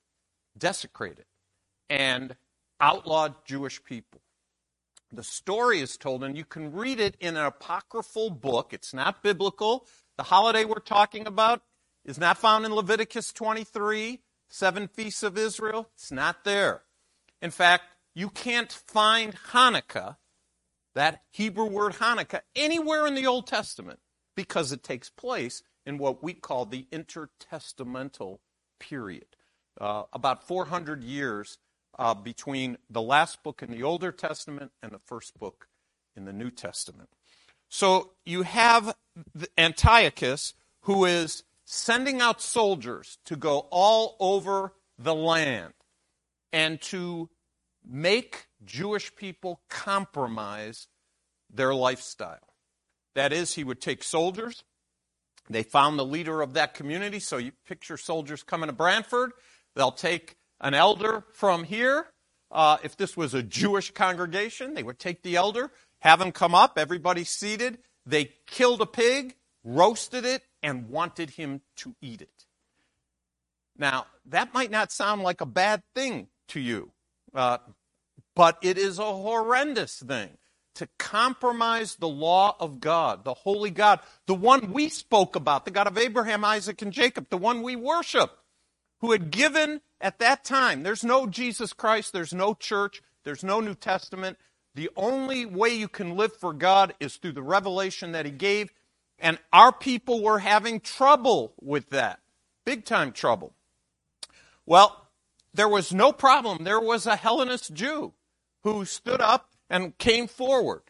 desecrate 0.57 1.19
it, 1.19 1.27
and 1.89 2.35
outlaw 2.79 3.29
Jewish 3.45 3.83
people. 3.83 4.21
The 5.13 5.23
story 5.23 5.81
is 5.81 5.97
told, 5.97 6.23
and 6.23 6.37
you 6.37 6.45
can 6.45 6.71
read 6.71 6.99
it 6.99 7.17
in 7.19 7.35
an 7.35 7.45
apocryphal 7.45 8.29
book. 8.29 8.73
It's 8.73 8.93
not 8.93 9.21
biblical. 9.21 9.85
The 10.17 10.23
holiday 10.23 10.63
we're 10.63 10.75
talking 10.79 11.27
about 11.27 11.61
is 12.05 12.17
not 12.17 12.37
found 12.37 12.65
in 12.65 12.73
Leviticus 12.73 13.33
23, 13.33 14.21
seven 14.49 14.87
feasts 14.87 15.23
of 15.23 15.37
Israel. 15.37 15.89
It's 15.95 16.11
not 16.11 16.43
there. 16.45 16.83
In 17.41 17.51
fact, 17.51 17.83
you 18.13 18.29
can't 18.29 18.71
find 18.71 19.35
Hanukkah, 19.51 20.15
that 20.95 21.21
Hebrew 21.31 21.65
word 21.65 21.93
Hanukkah, 21.93 22.41
anywhere 22.55 23.07
in 23.07 23.15
the 23.15 23.27
Old 23.27 23.47
Testament 23.47 23.99
because 24.35 24.71
it 24.71 24.83
takes 24.83 25.09
place 25.09 25.63
in 25.85 25.97
what 25.97 26.23
we 26.23 26.33
call 26.33 26.65
the 26.65 26.87
intertestamental 26.91 28.39
period. 28.79 29.25
Uh, 29.79 30.03
about 30.13 30.47
400 30.47 31.03
years 31.03 31.57
uh, 31.97 32.13
between 32.13 32.77
the 32.89 33.01
last 33.01 33.43
book 33.43 33.63
in 33.63 33.71
the 33.71 33.83
Older 33.83 34.11
Testament 34.11 34.71
and 34.81 34.91
the 34.91 34.99
first 34.99 35.37
book 35.39 35.67
in 36.15 36.25
the 36.25 36.33
New 36.33 36.51
Testament. 36.51 37.09
So 37.69 38.11
you 38.25 38.43
have 38.43 38.95
Antiochus, 39.57 40.53
who 40.81 41.05
is 41.05 41.43
sending 41.63 42.19
out 42.19 42.41
soldiers 42.41 43.17
to 43.25 43.35
go 43.35 43.67
all 43.71 44.17
over 44.19 44.73
the 44.97 45.15
land 45.15 45.73
and 46.51 46.81
to 46.81 47.29
make 47.87 48.47
Jewish 48.65 49.15
people 49.15 49.61
compromise 49.69 50.87
their 51.49 51.73
lifestyle. 51.73 52.55
That 53.15 53.33
is, 53.33 53.55
he 53.55 53.63
would 53.63 53.81
take 53.81 54.03
soldiers. 54.03 54.63
They 55.49 55.63
found 55.63 55.99
the 55.99 56.05
leader 56.05 56.41
of 56.41 56.53
that 56.53 56.73
community. 56.73 57.19
So 57.19 57.37
you 57.37 57.51
picture 57.67 57.97
soldiers 57.97 58.43
coming 58.43 58.67
to 58.67 58.73
Branford. 58.73 59.31
They'll 59.75 59.91
take 59.91 60.37
an 60.61 60.73
elder 60.73 61.25
from 61.33 61.63
here. 61.63 62.07
Uh, 62.51 62.77
if 62.83 62.95
this 62.97 63.17
was 63.17 63.33
a 63.33 63.43
Jewish 63.43 63.91
congregation, 63.91 64.73
they 64.73 64.83
would 64.83 64.99
take 64.99 65.23
the 65.23 65.35
elder, 65.37 65.71
have 65.99 66.19
him 66.19 66.31
come 66.31 66.53
up, 66.53 66.77
everybody 66.77 67.23
seated. 67.23 67.77
They 68.05 68.31
killed 68.45 68.81
a 68.81 68.85
pig, 68.85 69.35
roasted 69.63 70.25
it, 70.25 70.43
and 70.61 70.89
wanted 70.89 71.31
him 71.31 71.61
to 71.77 71.95
eat 72.01 72.21
it. 72.21 72.45
Now, 73.77 74.05
that 74.25 74.53
might 74.53 74.69
not 74.69 74.91
sound 74.91 75.21
like 75.23 75.41
a 75.41 75.45
bad 75.45 75.81
thing 75.95 76.27
to 76.49 76.59
you, 76.59 76.91
uh, 77.33 77.59
but 78.35 78.57
it 78.61 78.77
is 78.77 78.99
a 78.99 79.03
horrendous 79.03 79.99
thing. 79.99 80.37
to 80.75 80.87
compromise 80.97 81.95
the 81.95 82.07
law 82.07 82.55
of 82.59 82.79
God, 82.79 83.23
the 83.23 83.33
holy 83.33 83.69
God, 83.69 83.99
the 84.25 84.33
one 84.33 84.71
we 84.71 84.89
spoke 84.89 85.35
about, 85.35 85.65
the 85.65 85.71
God 85.71 85.87
of 85.87 85.97
Abraham, 85.97 86.45
Isaac, 86.45 86.81
and 86.81 86.93
Jacob, 86.93 87.27
the 87.29 87.37
one 87.37 87.61
we 87.61 87.75
worship, 87.75 88.37
who 88.99 89.11
had 89.11 89.31
given 89.31 89.81
at 89.99 90.19
that 90.19 90.43
time, 90.43 90.83
there's 90.83 91.03
no 91.03 91.27
Jesus 91.27 91.73
Christ, 91.73 92.13
there's 92.13 92.33
no 92.33 92.53
church, 92.53 93.01
there's 93.23 93.43
no 93.43 93.59
New 93.59 93.75
Testament. 93.75 94.37
The 94.73 94.89
only 94.95 95.45
way 95.45 95.69
you 95.69 95.89
can 95.89 96.15
live 96.15 96.35
for 96.35 96.53
God 96.53 96.93
is 96.99 97.17
through 97.17 97.33
the 97.33 97.43
revelation 97.43 98.13
that 98.13 98.25
He 98.25 98.31
gave. 98.31 98.71
And 99.19 99.37
our 99.51 99.73
people 99.73 100.23
were 100.23 100.39
having 100.39 100.79
trouble 100.79 101.53
with 101.61 101.89
that. 101.89 102.21
Big 102.65 102.85
time 102.85 103.11
trouble. 103.11 103.53
Well, 104.65 105.07
there 105.53 105.67
was 105.67 105.91
no 105.91 106.13
problem. 106.13 106.63
There 106.63 106.79
was 106.79 107.05
a 107.05 107.17
Hellenist 107.17 107.73
Jew 107.73 108.13
who 108.63 108.85
stood 108.85 109.21
up 109.21 109.51
and 109.69 109.97
came 109.97 110.27
forward. 110.27 110.83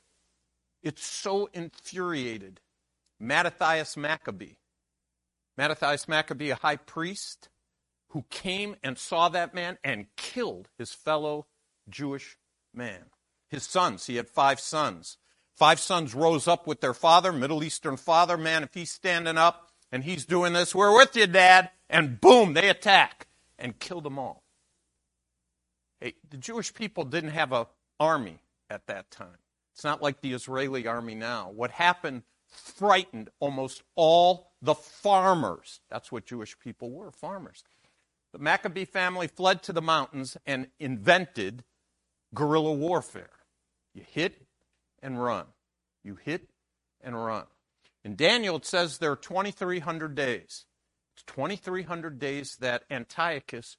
It 0.82 0.98
so 0.98 1.50
infuriated 1.54 2.60
Mattathias 3.20 3.96
Maccabee. 3.96 4.56
Mattathias 5.58 6.08
Maccabee, 6.08 6.50
a 6.50 6.56
high 6.56 6.78
priest, 6.78 7.50
who 8.10 8.26
came 8.30 8.76
and 8.84 8.98
saw 8.98 9.30
that 9.30 9.54
man 9.54 9.78
and 9.84 10.08
killed 10.18 10.70
his 10.78 10.94
fellow 10.94 11.46
Jewish 11.90 12.38
man. 12.74 13.06
His 13.48 13.64
sons, 13.64 14.08
he 14.08 14.16
had 14.16 14.30
five 14.30 14.60
sons. 14.60 15.18
Five 15.56 15.80
sons 15.80 16.16
rose 16.16 16.48
up 16.48 16.66
with 16.66 16.82
their 16.82 16.94
father, 16.94 17.32
Middle 17.32 17.64
Eastern 17.64 17.98
father. 17.98 18.38
Man, 18.38 18.64
if 18.64 18.74
he's 18.74 18.92
standing 18.92 19.38
up 19.38 19.70
and 19.92 20.04
he's 20.04 20.26
doing 20.26 20.54
this, 20.54 20.74
we're 20.74 20.96
with 20.96 21.16
you, 21.16 21.28
Dad. 21.28 21.70
And 21.90 22.20
boom, 22.20 22.54
they 22.54 22.70
attack 22.70 23.28
and 23.60 23.78
kill 23.78 24.02
them 24.02 24.18
all. 24.18 24.44
The 26.02 26.38
Jewish 26.38 26.74
people 26.74 27.06
didn't 27.06 27.32
have 27.32 27.52
an 27.52 27.66
army 28.00 28.40
at 28.70 28.88
that 28.88 29.12
time. 29.12 29.38
It's 29.74 29.84
not 29.84 30.02
like 30.02 30.22
the 30.22 30.34
Israeli 30.34 30.88
army 30.88 31.16
now. 31.16 31.52
What 31.54 31.72
happened 31.72 32.24
frightened 32.52 33.30
almost 33.40 33.82
all 33.96 34.52
the 34.62 34.76
farmers. 34.76 35.80
That's 35.90 36.12
what 36.12 36.26
Jewish 36.26 36.60
people 36.60 36.92
were 36.92 37.12
farmers. 37.12 37.64
The 38.34 38.40
Maccabee 38.40 38.86
family 38.86 39.28
fled 39.28 39.64
to 39.64 39.74
the 39.74 39.82
mountains 39.82 40.38
and 40.46 40.68
invented 40.80 41.64
guerrilla 42.34 42.74
warfare. 42.74 43.30
You 43.94 44.04
hit 44.10 44.46
and 45.02 45.22
run. 45.22 45.46
You 46.04 46.16
hit 46.16 46.50
and 47.02 47.22
run. 47.22 47.46
In 48.04 48.16
Daniel, 48.16 48.58
it 48.58 48.66
says 48.66 48.98
there 48.98 49.12
are 49.12 49.18
2,300 49.18 50.16
days. 50.16 50.66
It's 51.14 51.24
2,300 51.28 52.20
days 52.20 52.58
that 52.58 52.84
Antiochus 52.90 53.78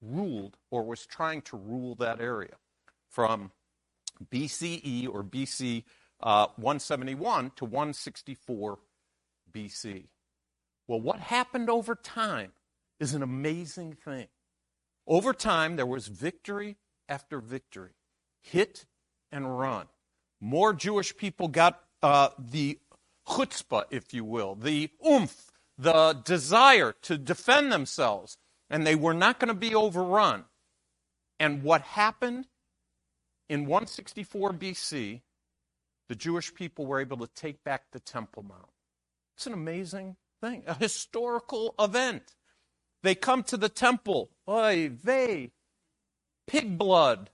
ruled 0.00 0.56
or 0.70 0.84
was 0.84 1.06
trying 1.06 1.42
to 1.42 1.56
rule 1.56 1.94
that 1.96 2.20
area 2.20 2.56
from 3.08 3.50
BCE 4.32 5.08
or 5.08 5.22
BC 5.22 5.84
uh, 6.20 6.46
171 6.56 7.52
to 7.56 7.64
164 7.64 8.78
BC. 9.52 10.04
Well, 10.88 11.00
what 11.00 11.20
happened 11.20 11.68
over 11.68 11.94
time 11.94 12.52
is 13.00 13.14
an 13.14 13.22
amazing 13.22 13.94
thing. 13.94 14.28
Over 15.06 15.32
time, 15.32 15.76
there 15.76 15.86
was 15.86 16.08
victory 16.08 16.76
after 17.08 17.40
victory, 17.40 17.92
hit 18.40 18.86
and 19.30 19.58
run. 19.58 19.86
More 20.40 20.72
Jewish 20.72 21.16
people 21.16 21.48
got 21.48 21.80
uh, 22.02 22.30
the 22.38 22.78
chutzpah, 23.28 23.84
if 23.90 24.12
you 24.12 24.24
will, 24.24 24.54
the 24.54 24.90
oomph, 25.06 25.50
the 25.78 26.12
desire 26.24 26.94
to 27.02 27.18
defend 27.18 27.72
themselves, 27.72 28.38
and 28.70 28.86
they 28.86 28.94
were 28.94 29.14
not 29.14 29.38
going 29.38 29.48
to 29.48 29.54
be 29.54 29.74
overrun. 29.74 30.44
And 31.38 31.62
what 31.62 31.82
happened 31.82 32.46
in 33.48 33.66
164 33.66 34.52
BC, 34.52 35.20
the 36.08 36.14
Jewish 36.14 36.54
people 36.54 36.86
were 36.86 37.00
able 37.00 37.18
to 37.18 37.28
take 37.34 37.62
back 37.64 37.84
the 37.92 38.00
Temple 38.00 38.42
Mount. 38.42 38.70
It's 39.36 39.46
an 39.46 39.52
amazing 39.52 40.16
thing, 40.40 40.62
a 40.66 40.74
historical 40.74 41.74
event. 41.78 42.34
They 43.02 43.14
come 43.14 43.42
to 43.44 43.56
the 43.56 43.68
temple, 43.68 44.30
oy 44.48 44.88
vey, 44.88 45.52
pig 46.46 46.78
blood, 46.78 47.30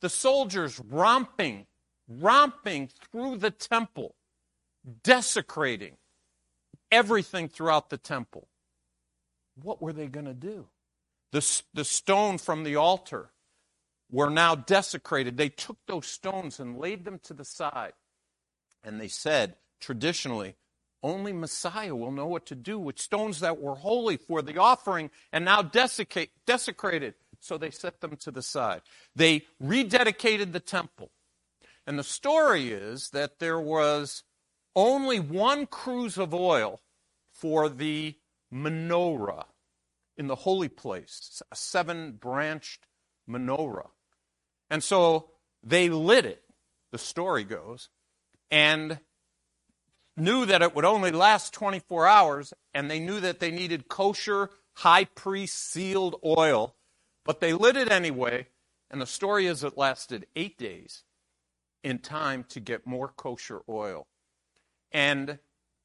the 0.00 0.08
soldiers 0.08 0.80
romping, 0.80 1.66
romping 2.08 2.88
through 2.88 3.36
the 3.36 3.50
temple, 3.50 4.14
desecrating 5.02 5.96
everything 6.90 7.48
throughout 7.48 7.90
the 7.90 7.98
temple. 7.98 8.48
What 9.62 9.80
were 9.80 9.92
they 9.92 10.06
going 10.06 10.26
to 10.26 10.34
do? 10.34 10.66
The, 11.32 11.62
the 11.74 11.84
stone 11.84 12.38
from 12.38 12.64
the 12.64 12.76
altar 12.76 13.30
were 14.10 14.30
now 14.30 14.54
desecrated. 14.54 15.36
They 15.36 15.48
took 15.48 15.78
those 15.86 16.06
stones 16.06 16.60
and 16.60 16.78
laid 16.78 17.04
them 17.04 17.18
to 17.24 17.34
the 17.34 17.44
side. 17.44 17.92
And 18.84 19.00
they 19.00 19.08
said, 19.08 19.56
traditionally, 19.80 20.54
only 21.02 21.32
Messiah 21.32 21.94
will 21.94 22.12
know 22.12 22.26
what 22.26 22.46
to 22.46 22.54
do 22.54 22.78
with 22.78 22.98
stones 22.98 23.40
that 23.40 23.60
were 23.60 23.74
holy 23.74 24.16
for 24.16 24.42
the 24.42 24.58
offering 24.58 25.10
and 25.32 25.44
now 25.44 25.62
desecrated. 25.62 27.14
So 27.40 27.58
they 27.58 27.70
set 27.70 28.00
them 28.00 28.16
to 28.16 28.30
the 28.30 28.42
side. 28.42 28.82
They 29.14 29.46
rededicated 29.62 30.52
the 30.52 30.60
temple. 30.60 31.10
And 31.86 31.98
the 31.98 32.04
story 32.04 32.70
is 32.70 33.10
that 33.10 33.38
there 33.38 33.60
was 33.60 34.24
only 34.74 35.20
one 35.20 35.66
cruse 35.66 36.18
of 36.18 36.34
oil 36.34 36.80
for 37.32 37.68
the 37.68 38.16
menorah 38.52 39.46
in 40.16 40.26
the 40.28 40.34
holy 40.34 40.68
place, 40.68 41.42
a 41.50 41.56
seven 41.56 42.12
branched 42.12 42.86
menorah. 43.28 43.90
And 44.70 44.82
so 44.82 45.30
they 45.62 45.88
lit 45.88 46.24
it, 46.24 46.42
the 46.92 46.98
story 46.98 47.44
goes, 47.44 47.88
and 48.50 48.98
knew 50.16 50.46
that 50.46 50.62
it 50.62 50.74
would 50.74 50.84
only 50.84 51.10
last 51.10 51.52
24 51.52 52.06
hours, 52.06 52.54
and 52.72 52.90
they 52.90 52.98
knew 52.98 53.20
that 53.20 53.40
they 53.40 53.50
needed 53.50 53.88
kosher, 53.88 54.50
high 54.74 55.04
priest 55.04 55.70
sealed 55.70 56.16
oil, 56.24 56.74
but 57.24 57.40
they 57.40 57.52
lit 57.52 57.76
it 57.76 57.90
anyway, 57.90 58.46
and 58.90 59.00
the 59.00 59.06
story 59.06 59.46
is 59.46 59.62
it 59.62 59.76
lasted 59.76 60.26
eight 60.36 60.56
days 60.56 61.02
in 61.82 61.98
time 61.98 62.44
to 62.48 62.60
get 62.60 62.86
more 62.86 63.08
kosher 63.08 63.60
oil. 63.68 64.06
And 64.90 65.38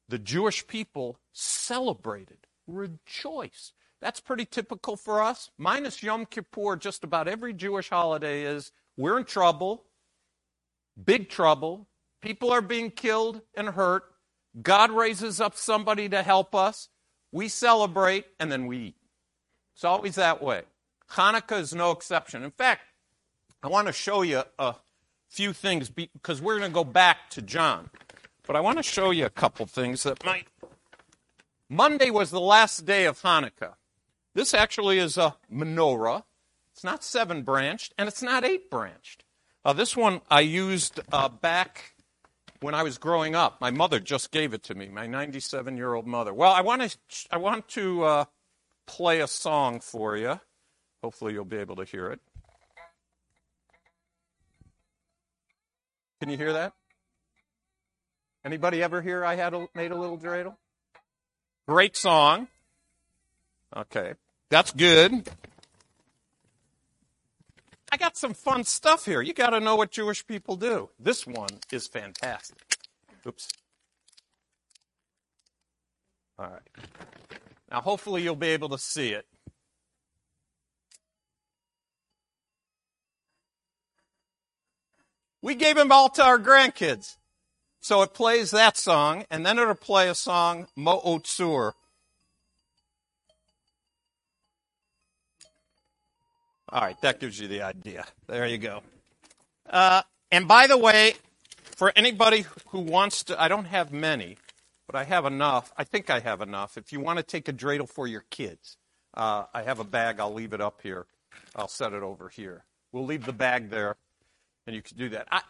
the 0.08 0.18
Jewish 0.18 0.66
people 0.66 1.18
celebrated, 1.32 2.46
rejoiced. 2.72 3.74
That's 4.00 4.20
pretty 4.20 4.44
typical 4.44 4.96
for 4.96 5.22
us. 5.22 5.50
Minus 5.58 6.02
Yom 6.02 6.26
Kippur, 6.26 6.76
just 6.76 7.04
about 7.04 7.28
every 7.28 7.52
Jewish 7.52 7.88
holiday 7.88 8.42
is 8.42 8.72
we're 8.96 9.18
in 9.18 9.24
trouble, 9.24 9.84
big 11.02 11.28
trouble. 11.28 11.88
People 12.20 12.50
are 12.50 12.60
being 12.60 12.90
killed 12.90 13.42
and 13.56 13.68
hurt. 13.68 14.04
God 14.60 14.90
raises 14.90 15.40
up 15.40 15.56
somebody 15.56 16.08
to 16.08 16.22
help 16.22 16.54
us. 16.54 16.88
We 17.30 17.48
celebrate 17.48 18.26
and 18.38 18.50
then 18.50 18.66
we 18.66 18.78
eat. 18.78 18.96
It's 19.74 19.84
always 19.84 20.16
that 20.16 20.42
way. 20.42 20.62
Hanukkah 21.12 21.60
is 21.60 21.74
no 21.74 21.90
exception. 21.90 22.42
In 22.42 22.50
fact, 22.50 22.82
I 23.62 23.68
want 23.68 23.86
to 23.86 23.92
show 23.92 24.22
you 24.22 24.42
a 24.58 24.74
few 25.28 25.52
things 25.52 25.88
because 25.88 26.42
we're 26.42 26.58
going 26.58 26.70
to 26.70 26.74
go 26.74 26.84
back 26.84 27.30
to 27.30 27.42
John. 27.42 27.90
But 28.46 28.56
I 28.56 28.60
want 28.60 28.78
to 28.78 28.82
show 28.82 29.10
you 29.12 29.24
a 29.24 29.30
couple 29.30 29.66
things 29.66 30.02
that 30.02 30.24
might. 30.24 30.48
Monday 31.68 32.10
was 32.10 32.30
the 32.30 32.40
last 32.40 32.84
day 32.84 33.06
of 33.06 33.20
Hanukkah. 33.22 33.74
This 34.34 34.54
actually 34.54 34.98
is 34.98 35.16
a 35.16 35.36
menorah. 35.52 36.24
It's 36.72 36.84
not 36.84 37.04
seven 37.04 37.42
branched, 37.42 37.92
and 37.98 38.08
it's 38.08 38.22
not 38.22 38.44
eight 38.44 38.70
branched. 38.70 39.24
Uh, 39.64 39.72
this 39.72 39.96
one 39.96 40.20
I 40.30 40.40
used 40.40 41.00
uh, 41.12 41.28
back 41.28 41.94
when 42.60 42.74
I 42.74 42.82
was 42.82 42.98
growing 42.98 43.34
up. 43.34 43.60
My 43.60 43.70
mother 43.70 44.00
just 44.00 44.30
gave 44.30 44.54
it 44.54 44.62
to 44.64 44.74
me, 44.74 44.88
my 44.88 45.06
97 45.06 45.76
year 45.76 45.94
old 45.94 46.06
mother. 46.06 46.32
Well, 46.32 46.52
I 46.52 46.62
want 46.62 46.82
to, 46.82 46.96
I 47.30 47.36
want 47.36 47.68
to 47.68 48.04
uh, 48.04 48.24
play 48.86 49.20
a 49.20 49.26
song 49.26 49.80
for 49.80 50.16
you. 50.16 50.40
Hopefully, 51.02 51.32
you'll 51.32 51.44
be 51.44 51.58
able 51.58 51.76
to 51.76 51.84
hear 51.84 52.10
it. 52.10 52.20
Can 56.20 56.30
you 56.30 56.36
hear 56.36 56.52
that? 56.52 56.72
Anybody 58.44 58.82
ever 58.82 59.02
hear 59.02 59.24
I 59.24 59.34
had 59.34 59.54
a, 59.54 59.66
made 59.74 59.90
a 59.90 59.96
little 59.96 60.18
dreidel? 60.18 60.56
Great 61.68 61.96
song. 61.96 62.48
Okay, 63.74 64.14
that's 64.50 64.72
good. 64.72 65.28
I 67.90 67.96
got 67.96 68.16
some 68.16 68.34
fun 68.34 68.64
stuff 68.64 69.04
here. 69.04 69.22
You 69.22 69.32
got 69.32 69.50
to 69.50 69.60
know 69.60 69.76
what 69.76 69.90
Jewish 69.90 70.26
people 70.26 70.56
do. 70.56 70.90
This 70.98 71.26
one 71.26 71.50
is 71.70 71.86
fantastic. 71.86 72.78
Oops. 73.26 73.48
All 76.38 76.46
right. 76.46 76.86
Now, 77.70 77.80
hopefully, 77.80 78.22
you'll 78.22 78.34
be 78.34 78.48
able 78.48 78.70
to 78.70 78.78
see 78.78 79.10
it. 79.10 79.26
We 85.42 85.54
gave 85.54 85.76
them 85.76 85.92
all 85.92 86.08
to 86.10 86.24
our 86.24 86.38
grandkids. 86.38 87.16
So 87.82 88.00
it 88.02 88.14
plays 88.14 88.52
that 88.52 88.78
song, 88.78 89.26
and 89.30 89.44
then 89.44 89.58
it'll 89.58 89.74
play 89.74 90.08
a 90.08 90.14
song, 90.14 90.68
Ma'oz 90.78 91.24
Tzur, 91.24 91.72
All 96.72 96.80
right, 96.80 96.98
that 97.02 97.20
gives 97.20 97.38
you 97.38 97.48
the 97.48 97.60
idea. 97.60 98.06
There 98.28 98.46
you 98.46 98.56
go. 98.56 98.82
Uh, 99.68 100.00
and 100.30 100.48
by 100.48 100.66
the 100.66 100.78
way, 100.78 101.16
for 101.62 101.92
anybody 101.94 102.46
who 102.68 102.80
wants 102.80 103.24
to, 103.24 103.40
I 103.40 103.48
don't 103.48 103.66
have 103.66 103.92
many, 103.92 104.38
but 104.86 104.96
I 104.96 105.04
have 105.04 105.26
enough. 105.26 105.70
I 105.76 105.84
think 105.84 106.08
I 106.08 106.20
have 106.20 106.40
enough. 106.40 106.78
If 106.78 106.90
you 106.90 106.98
want 106.98 107.18
to 107.18 107.22
take 107.22 107.46
a 107.46 107.52
dreidel 107.52 107.86
for 107.86 108.06
your 108.06 108.24
kids, 108.30 108.78
uh, 109.12 109.44
I 109.52 109.64
have 109.64 109.80
a 109.80 109.84
bag. 109.84 110.18
I'll 110.18 110.32
leave 110.32 110.54
it 110.54 110.62
up 110.62 110.80
here. 110.82 111.04
I'll 111.54 111.68
set 111.68 111.92
it 111.92 112.02
over 112.02 112.30
here. 112.30 112.64
We'll 112.90 113.04
leave 113.04 113.26
the 113.26 113.34
bag 113.34 113.68
there, 113.68 113.96
and 114.66 114.74
you 114.74 114.80
can 114.80 114.96
do 114.96 115.10
that. 115.10 115.28
I, 115.30 115.42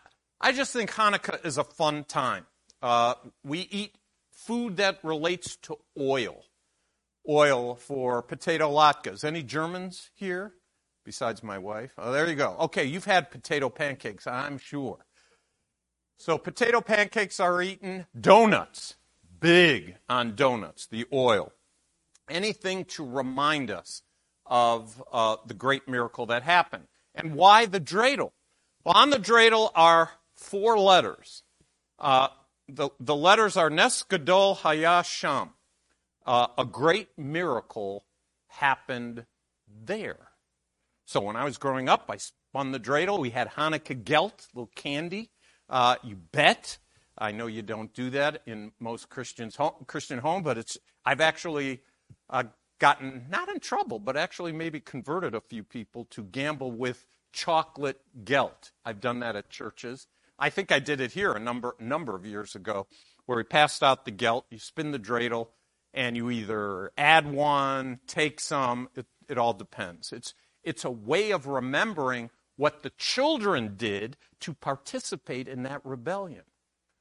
I 0.45 0.51
just 0.51 0.73
think 0.73 0.91
Hanukkah 0.91 1.45
is 1.47 1.57
a 1.57 1.63
fun 1.63 2.03
time. 2.03 2.47
Uh, 2.83 3.15
we 3.45 3.61
eat 3.71 3.95
food 4.33 4.77
that 4.79 4.99
relates 5.05 5.55
to 5.57 5.79
oil. 5.99 6.43
Oil 7.29 7.77
for 7.77 8.23
potato 8.23 8.69
latkes. 8.69 9.23
Any 9.23 9.45
Germans 9.45 10.11
here 10.15 10.55
besides 11.05 11.45
my 11.45 11.59
wife? 11.59 11.93
Oh, 11.97 12.11
there 12.11 12.29
you 12.29 12.35
go. 12.35 12.57
Okay, 12.59 12.85
you've 12.85 13.05
had 13.05 13.31
potato 13.31 13.69
pancakes, 13.69 14.27
I'm 14.27 14.59
sure. 14.59 15.07
So 16.17 16.39
potato 16.39 16.81
pancakes 16.81 17.39
are 17.39 17.63
eaten. 17.63 18.07
Donuts, 18.19 18.97
big 19.39 19.97
on 20.09 20.35
donuts, 20.35 20.87
the 20.87 21.07
oil. 21.13 21.53
Anything 22.29 22.85
to 22.87 23.07
remind 23.07 23.71
us 23.71 24.03
of 24.47 25.03
uh, 25.13 25.37
the 25.47 25.55
great 25.55 25.87
miracle 25.89 26.27
that 26.27 26.43
happened. 26.43 26.89
And 27.15 27.37
why 27.37 27.67
the 27.67 27.81
dreidel? 27.81 28.33
Well, 28.85 28.97
on 28.97 29.11
the 29.11 29.19
dreidel 29.19 29.71
are 29.77 30.11
four 30.43 30.79
letters. 30.79 31.43
Uh, 31.99 32.29
the, 32.69 32.91
the 33.01 33.17
letters 33.17 33.57
are 33.57 33.71
Nes 33.71 34.03
Gadol 34.03 34.55
Haya 34.57 35.03
Sham. 35.05 35.51
Uh, 36.25 36.49
a 36.59 36.65
great 36.65 37.09
miracle 37.17 38.05
happened 38.49 39.27
there. 39.67 40.29
So 41.05 41.21
when 41.21 41.37
I 41.37 41.45
was 41.45 41.59
growing 41.59 41.89
up, 41.89 42.07
I 42.09 42.17
spun 42.17 42.73
the 42.73 42.81
dreidel. 42.81 43.19
We 43.19 43.31
had 43.31 43.51
Hanukkah 43.51 44.05
gelt, 44.05 44.49
little 44.55 44.71
candy. 44.75 45.31
Uh, 45.69 45.97
you 46.03 46.17
bet. 46.17 46.79
I 47.19 47.33
know 47.33 47.47
you 47.47 47.63
don't 47.63 47.93
do 47.93 48.11
that 48.11 48.43
in 48.47 48.73
most 48.81 49.09
Christians 49.09 49.57
home, 49.57 49.75
Christian 49.87 50.19
home, 50.19 50.43
but 50.43 50.59
it's 50.59 50.79
I've 51.05 51.21
actually 51.21 51.81
uh, 52.31 52.45
gotten 52.79 53.27
not 53.31 53.49
in 53.49 53.61
trouble, 53.61 53.99
but 53.99 54.17
actually 54.17 54.53
maybe 54.53 54.81
converted 54.81 55.35
a 55.35 55.41
few 55.41 55.63
people 55.63 56.07
to 56.07 56.23
gamble 56.23 56.73
with 56.73 57.05
chocolate 57.33 58.01
gelt. 58.25 58.71
I've 58.85 59.01
done 59.01 59.21
that 59.21 59.37
at 59.37 59.51
churches. 59.51 60.07
I 60.39 60.51
think 60.51 60.73
I 60.73 60.79
did 60.79 61.01
it 61.01 61.13
here 61.13 61.33
a 61.33 61.41
number 61.41 61.75
number 61.79 62.17
of 62.17 62.27
years 62.27 62.55
ago, 62.55 62.87
where 63.27 63.39
we 63.39 63.45
passed 63.45 63.83
out 63.83 64.05
the 64.05 64.11
gelt. 64.11 64.47
You 64.51 64.59
spin 64.59 64.91
the 64.91 64.99
dreidel, 64.99 65.49
and 65.95 66.17
you 66.17 66.31
either 66.31 66.93
add 66.97 67.31
one, 67.31 68.01
take 68.07 68.41
some. 68.41 68.89
It, 68.95 69.07
it 69.29 69.39
all 69.39 69.53
depends. 69.53 70.13
It's 70.13 70.35
it's 70.65 70.85
a 70.85 70.91
way 70.91 71.31
of 71.31 71.47
remembering 71.47 72.31
what 72.57 72.83
the 72.83 72.91
children 72.91 73.75
did 73.77 74.17
to 74.41 74.55
participate 74.55 75.49
in 75.49 75.63
that 75.65 75.81
rebellion. 75.85 76.43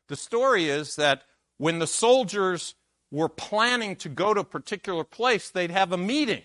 The 0.08 0.16
story 0.16 0.70
is 0.70 0.96
that 0.96 1.24
when 1.58 1.80
the 1.80 1.88
soldiers 1.88 2.76
were 3.12 3.30
planning 3.30 3.96
to 3.98 4.10
go 4.10 4.34
to 4.34 4.42
a 4.42 4.46
particular 4.46 5.04
place, 5.04 5.50
they'd 5.50 5.72
have 5.72 5.92
a 5.92 5.98
meeting. 5.98 6.44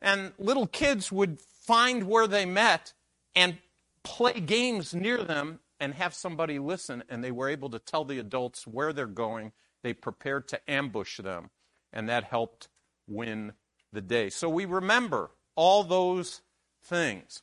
And 0.00 0.32
little 0.38 0.66
kids 0.66 1.12
would 1.12 1.40
find 1.40 2.04
where 2.04 2.26
they 2.26 2.46
met 2.46 2.94
and 3.34 3.58
play 4.02 4.40
games 4.40 4.94
near 4.94 5.22
them 5.22 5.60
and 5.80 5.94
have 5.94 6.14
somebody 6.14 6.58
listen, 6.58 7.02
and 7.08 7.24
they 7.24 7.32
were 7.32 7.48
able 7.48 7.70
to 7.70 7.78
tell 7.78 8.04
the 8.04 8.18
adults 8.18 8.66
where 8.66 8.92
they're 8.92 9.06
going. 9.06 9.52
They 9.82 9.94
prepared 9.94 10.46
to 10.48 10.70
ambush 10.70 11.18
them, 11.18 11.50
and 11.92 12.08
that 12.08 12.24
helped 12.24 12.68
win 13.08 13.54
the 13.92 14.02
day. 14.02 14.28
So 14.28 14.48
we 14.48 14.66
remember 14.66 15.30
all 15.56 15.82
those 15.82 16.42
things. 16.84 17.42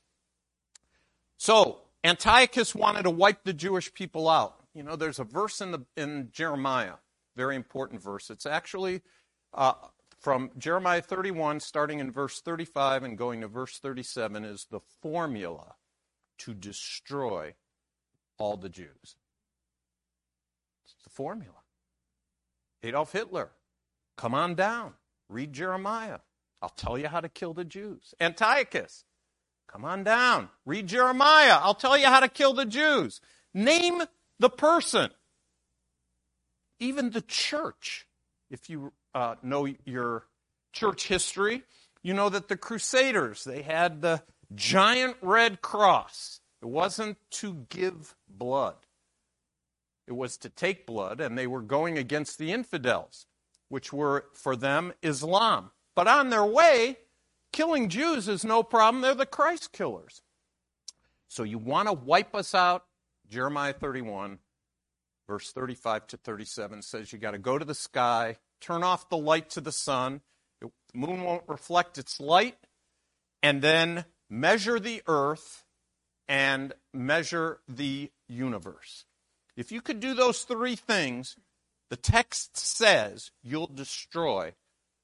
So 1.38 1.80
Antiochus 2.04 2.73
wanted 2.73 3.04
to 3.04 3.10
wipe 3.10 3.43
the 3.43 3.54
Jewish 3.54 3.93
people 3.93 4.30
out. 4.30 4.56
You 4.73 4.84
know, 4.84 4.95
there's 4.95 5.19
a 5.19 5.23
verse 5.23 5.60
in 5.60 5.71
the 5.71 5.80
in 5.95 6.30
Jeremiah, 6.32 6.95
very 7.36 7.56
important 7.56 8.02
verse. 8.02 8.30
It's 8.30 8.45
actually 8.45 9.02
uh, 9.54 9.73
from 10.19 10.52
Jeremiah 10.58 11.02
31, 11.02 11.60
starting 11.60 12.00
in 12.00 12.12
verse 12.12 12.41
35 12.41 13.04
and 13.04 13.17
going 13.17 13.41
to 13.41 13.47
verse 13.47 13.80
37, 13.80 14.45
is 14.45 14.67
the 14.69 14.82
formula 15.02 15.76
to 16.39 16.54
destroy 16.54 17.56
all 18.38 18.58
the 18.58 18.69
Jews. 18.69 19.15
It's 20.86 20.95
the 21.04 21.10
formula. 21.10 21.54
Adolf 22.84 23.12
Hitler, 23.12 23.50
come 24.15 24.34
on 24.34 24.56
down. 24.56 24.93
Read 25.30 25.54
Jeremiah. 25.54 26.19
I'll 26.62 26.69
tell 26.69 26.97
you 26.97 27.08
how 27.08 27.19
to 27.19 27.30
kill 27.30 27.54
the 27.54 27.65
Jews. 27.65 28.13
Antiochus, 28.19 29.04
come 29.67 29.86
on 29.86 30.04
down. 30.04 30.50
Read 30.65 30.88
Jeremiah. 30.88 31.60
I'll 31.62 31.76
tell 31.76 31.97
you 31.97 32.08
how 32.08 32.19
to 32.19 32.28
kill 32.28 32.54
the 32.54 32.65
Jews. 32.65 33.21
Name 33.54 34.04
the 34.39 34.50
person. 34.50 35.10
Even 36.80 37.10
the 37.12 37.21
church. 37.21 38.08
If 38.50 38.69
you 38.69 38.93
uh, 39.13 39.36
know 39.43 39.67
your 39.86 40.26
church 40.71 41.08
history, 41.08 41.63
you 42.02 42.13
know 42.13 42.30
that 42.30 42.47
the 42.47 42.58
Crusaders, 42.58 43.43
they 43.43 43.62
had 43.62 44.02
the 44.02 44.21
giant 44.56 45.17
red 45.21 45.62
cross. 45.62 46.39
It 46.62 46.67
wasn't 46.67 47.17
to 47.32 47.65
give 47.70 48.15
blood. 48.28 48.76
It 50.08 50.13
was 50.13 50.38
to 50.38 50.50
take 50.50 50.86
blood, 50.86 51.20
and 51.20 51.38
they 51.38 51.48
were 51.48 51.62
going 51.62 51.98
against 51.98 52.38
the 52.38 52.52
infidels, 52.52 53.26
which 53.70 53.91
were, 53.91 54.26
for 54.34 54.56
them, 54.56 54.93
Islam. 55.02 55.72
But 55.96 56.08
on 56.08 56.30
their 56.30 56.46
way, 56.46 56.98
killing 57.52 57.89
Jews 57.89 58.28
is 58.28 58.46
no 58.46 58.63
problem. 58.63 59.02
They're 59.02 59.13
the 59.13 59.26
Christ 59.26 59.74
killers. 59.74 60.22
So 61.28 61.43
you 61.43 61.58
want 61.58 61.88
to 61.89 61.93
wipe 61.93 62.34
us 62.36 62.56
out? 62.56 62.86
Jeremiah 63.30 63.74
31, 63.74 64.39
verse 65.28 65.52
35 65.52 66.08
to 66.08 66.17
37 66.17 66.82
says 66.82 67.12
you 67.12 67.20
got 67.20 67.32
to 67.32 67.38
go 67.38 67.58
to 67.58 67.65
the 67.65 67.76
sky, 67.76 68.38
turn 68.62 68.84
off 68.84 69.10
the 69.10 69.17
light 69.17 69.50
to 69.52 69.62
the 69.62 69.74
sun, 69.74 70.22
the 70.62 70.70
moon 70.93 71.24
won't 71.24 71.43
reflect 71.48 71.98
its 71.98 72.22
light, 72.22 72.56
and 73.43 73.62
then 73.62 74.06
measure 74.30 74.80
the 74.80 75.04
earth 75.08 75.65
and 76.28 76.74
measure 76.94 77.60
the 77.68 78.12
universe. 78.28 79.06
If 79.56 79.72
you 79.72 79.82
could 79.82 80.00
do 80.00 80.13
those 80.13 80.44
three 80.44 80.76
things, 80.76 81.36
the 81.90 81.96
text 81.96 82.58
says 82.58 83.32
you'll 83.44 83.68
destroy 83.68 84.54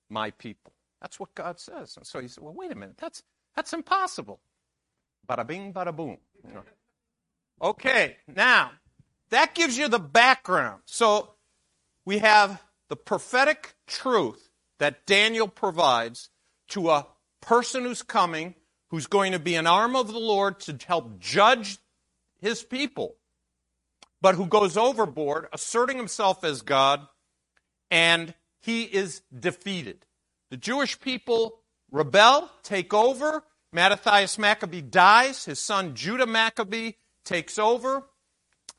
my 0.09 0.31
people. 0.31 0.73
That's 1.01 1.19
what 1.19 1.36
God 1.36 1.59
says. 1.59 1.97
And 1.97 2.05
so 2.05 2.19
he 2.19 2.27
said, 2.27 2.43
well, 2.43 2.53
wait 2.53 2.71
a 2.71 2.75
minute, 2.75 2.97
that's, 2.97 3.23
that's 3.55 3.73
impossible. 3.73 4.39
Bada 5.27 5.45
bing, 5.47 5.73
bada 5.73 5.95
boom. 5.95 6.17
Okay, 7.62 8.17
now, 8.27 8.71
that 9.29 9.55
gives 9.55 9.77
you 9.77 9.88
the 9.88 9.99
background. 9.99 10.81
So 10.86 11.36
we 12.05 12.19
have 12.19 12.62
the 12.89 12.95
prophetic 12.95 13.75
truth 13.88 14.49
that 14.79 15.05
Daniel 15.05 15.47
provides 15.47 16.29
to 16.69 16.89
a 16.89 17.07
person 17.41 17.83
who's 17.83 18.01
coming 18.01 18.55
who's 18.93 19.08
going 19.08 19.32
to 19.32 19.39
be 19.39 19.56
an 19.56 19.65
arm 19.65 19.95
of 19.95 20.13
the 20.13 20.19
Lord 20.19 20.60
to 20.60 20.77
help 20.86 21.19
judge 21.19 21.79
his 22.39 22.62
people, 22.62 23.15
but 24.21 24.36
who 24.36 24.45
goes 24.45 24.77
overboard, 24.77 25.47
asserting 25.51 25.97
himself 25.97 26.43
as 26.43 26.62
God, 26.62 27.08
and 27.89 28.36
he 28.60 28.84
is 28.84 29.23
defeated. 29.36 30.06
The 30.51 30.58
Jewish 30.58 30.99
people 30.99 31.62
rebel, 31.91 32.51
take 32.62 32.93
over. 32.93 33.43
Mattathias 33.71 34.38
Maccabee 34.38 34.82
dies. 34.82 35.45
His 35.45 35.60
son 35.60 35.95
Judah 35.95 36.27
Maccabee 36.27 36.91
takes 37.25 37.58
over. 37.58 38.03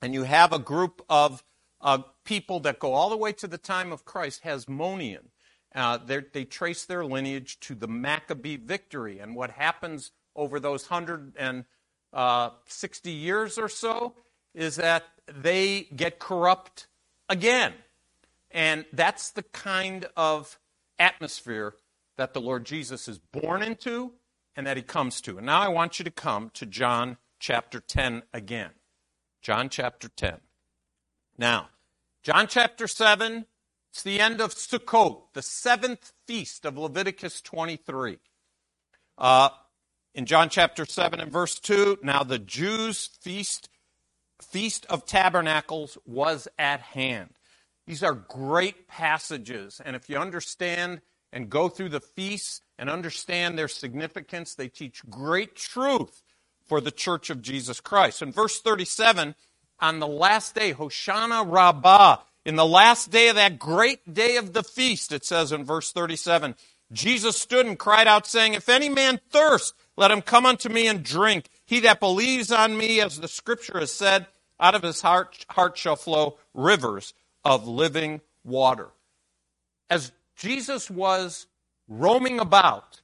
And 0.00 0.14
you 0.14 0.22
have 0.22 0.52
a 0.52 0.60
group 0.60 1.04
of 1.10 1.42
uh, 1.80 2.02
people 2.24 2.60
that 2.60 2.78
go 2.78 2.92
all 2.92 3.10
the 3.10 3.16
way 3.16 3.32
to 3.32 3.48
the 3.48 3.58
time 3.58 3.90
of 3.90 4.04
Christ, 4.04 4.44
Hasmonean. 4.44 5.30
Uh, 5.74 5.98
they 5.98 6.44
trace 6.44 6.84
their 6.84 7.04
lineage 7.04 7.58
to 7.60 7.74
the 7.74 7.88
Maccabee 7.88 8.56
victory. 8.56 9.18
And 9.18 9.34
what 9.34 9.50
happens 9.50 10.12
over 10.36 10.60
those 10.60 10.88
160 10.88 11.66
uh, 12.14 12.50
years 13.12 13.58
or 13.58 13.68
so 13.68 14.14
is 14.54 14.76
that 14.76 15.04
they 15.26 15.88
get 15.96 16.18
corrupt 16.18 16.86
again. 17.28 17.72
And 18.50 18.84
that's 18.92 19.30
the 19.30 19.42
kind 19.42 20.06
of 20.16 20.58
atmosphere 20.98 21.74
that 22.16 22.34
the 22.34 22.40
Lord 22.40 22.64
Jesus 22.64 23.08
is 23.08 23.18
born 23.18 23.62
into 23.62 24.12
and 24.54 24.66
that 24.66 24.76
he 24.76 24.82
comes 24.82 25.20
to. 25.22 25.38
And 25.38 25.46
now 25.46 25.60
I 25.60 25.68
want 25.68 25.98
you 25.98 26.04
to 26.04 26.10
come 26.10 26.50
to 26.54 26.66
John 26.66 27.16
chapter 27.40 27.80
10 27.80 28.22
again. 28.32 28.70
John 29.42 29.68
chapter 29.68 30.08
10. 30.08 30.38
Now, 31.36 31.68
John 32.22 32.46
chapter 32.46 32.86
7, 32.86 33.46
it's 33.94 34.02
the 34.02 34.18
end 34.18 34.40
of 34.40 34.52
Sukkot, 34.52 35.22
the 35.34 35.42
seventh 35.42 36.12
feast 36.26 36.64
of 36.64 36.76
Leviticus 36.76 37.40
23. 37.40 38.18
Uh, 39.16 39.50
in 40.16 40.26
John 40.26 40.48
chapter 40.48 40.84
7 40.84 41.20
and 41.20 41.30
verse 41.30 41.60
2, 41.60 41.98
now 42.02 42.24
the 42.24 42.40
Jews' 42.40 43.08
feast, 43.20 43.68
feast 44.42 44.84
of 44.86 45.06
tabernacles 45.06 45.96
was 46.04 46.48
at 46.58 46.80
hand. 46.80 47.34
These 47.86 48.02
are 48.02 48.14
great 48.14 48.88
passages, 48.88 49.80
and 49.84 49.94
if 49.94 50.10
you 50.10 50.16
understand 50.16 51.00
and 51.32 51.48
go 51.48 51.68
through 51.68 51.90
the 51.90 52.00
feasts 52.00 52.62
and 52.76 52.90
understand 52.90 53.56
their 53.56 53.68
significance, 53.68 54.56
they 54.56 54.66
teach 54.66 55.08
great 55.08 55.54
truth 55.54 56.24
for 56.66 56.80
the 56.80 56.90
church 56.90 57.30
of 57.30 57.42
Jesus 57.42 57.78
Christ. 57.80 58.22
In 58.22 58.32
verse 58.32 58.58
37, 58.58 59.36
on 59.78 60.00
the 60.00 60.08
last 60.08 60.56
day, 60.56 60.72
Hoshana 60.72 61.48
Rabbah, 61.48 62.16
in 62.44 62.56
the 62.56 62.66
last 62.66 63.10
day 63.10 63.28
of 63.28 63.36
that 63.36 63.58
great 63.58 64.12
day 64.12 64.36
of 64.36 64.52
the 64.52 64.62
feast, 64.62 65.12
it 65.12 65.24
says 65.24 65.52
in 65.52 65.64
verse 65.64 65.92
37, 65.92 66.54
Jesus 66.92 67.36
stood 67.36 67.66
and 67.66 67.78
cried 67.78 68.06
out, 68.06 68.26
saying, 68.26 68.54
If 68.54 68.68
any 68.68 68.88
man 68.88 69.20
thirst, 69.30 69.74
let 69.96 70.10
him 70.10 70.22
come 70.22 70.44
unto 70.44 70.68
me 70.68 70.86
and 70.86 71.02
drink. 71.02 71.48
He 71.64 71.80
that 71.80 72.00
believes 72.00 72.52
on 72.52 72.76
me, 72.76 73.00
as 73.00 73.18
the 73.18 73.28
scripture 73.28 73.80
has 73.80 73.92
said, 73.92 74.26
out 74.60 74.74
of 74.74 74.82
his 74.82 75.00
heart, 75.00 75.44
heart 75.50 75.76
shall 75.78 75.96
flow 75.96 76.38
rivers 76.52 77.14
of 77.44 77.66
living 77.66 78.20
water. 78.44 78.88
As 79.90 80.12
Jesus 80.36 80.90
was 80.90 81.46
roaming 81.88 82.38
about, 82.38 83.00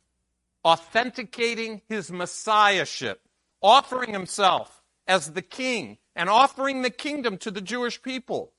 authenticating 0.64 1.80
his 1.88 2.10
messiahship, 2.10 3.20
offering 3.62 4.12
himself 4.12 4.82
as 5.06 5.32
the 5.32 5.42
king, 5.42 5.98
and 6.14 6.28
offering 6.28 6.82
the 6.82 6.90
kingdom 6.90 7.38
to 7.38 7.50
the 7.50 7.60
Jewish 7.60 8.02
people, 8.02 8.52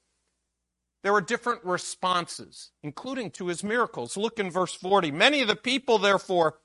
there 1.01 1.13
were 1.13 1.21
different 1.21 1.63
responses, 1.63 2.71
including 2.83 3.31
to 3.31 3.47
his 3.47 3.63
miracles. 3.63 4.17
Look 4.17 4.39
in 4.39 4.51
verse 4.51 4.73
40. 4.73 5.11
Many 5.11 5.41
of 5.41 5.47
the 5.47 5.55
people, 5.55 5.97
therefore, 5.97 6.57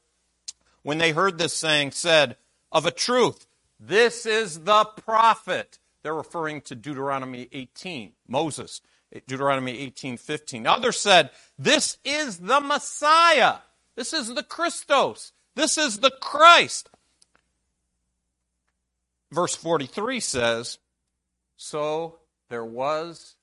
when 0.82 0.98
they 0.98 1.12
heard 1.12 1.38
this 1.38 1.54
saying, 1.54 1.92
said, 1.92 2.36
Of 2.70 2.84
a 2.84 2.90
truth, 2.90 3.46
this 3.80 4.26
is 4.26 4.60
the 4.60 4.84
prophet. 4.84 5.78
They're 6.02 6.14
referring 6.14 6.60
to 6.62 6.74
Deuteronomy 6.74 7.48
18, 7.50 8.12
Moses, 8.28 8.82
Deuteronomy 9.26 9.78
18, 9.78 10.18
15. 10.18 10.66
Others 10.66 11.00
said, 11.00 11.30
This 11.58 11.96
is 12.04 12.38
the 12.38 12.60
Messiah. 12.60 13.56
This 13.96 14.12
is 14.12 14.34
the 14.34 14.42
Christos. 14.42 15.32
This 15.54 15.78
is 15.78 15.98
the 15.98 16.12
Christ. 16.20 16.90
Verse 19.32 19.56
43 19.56 20.20
says, 20.20 20.78
So 21.56 22.18
there 22.50 22.64
was 22.64 23.36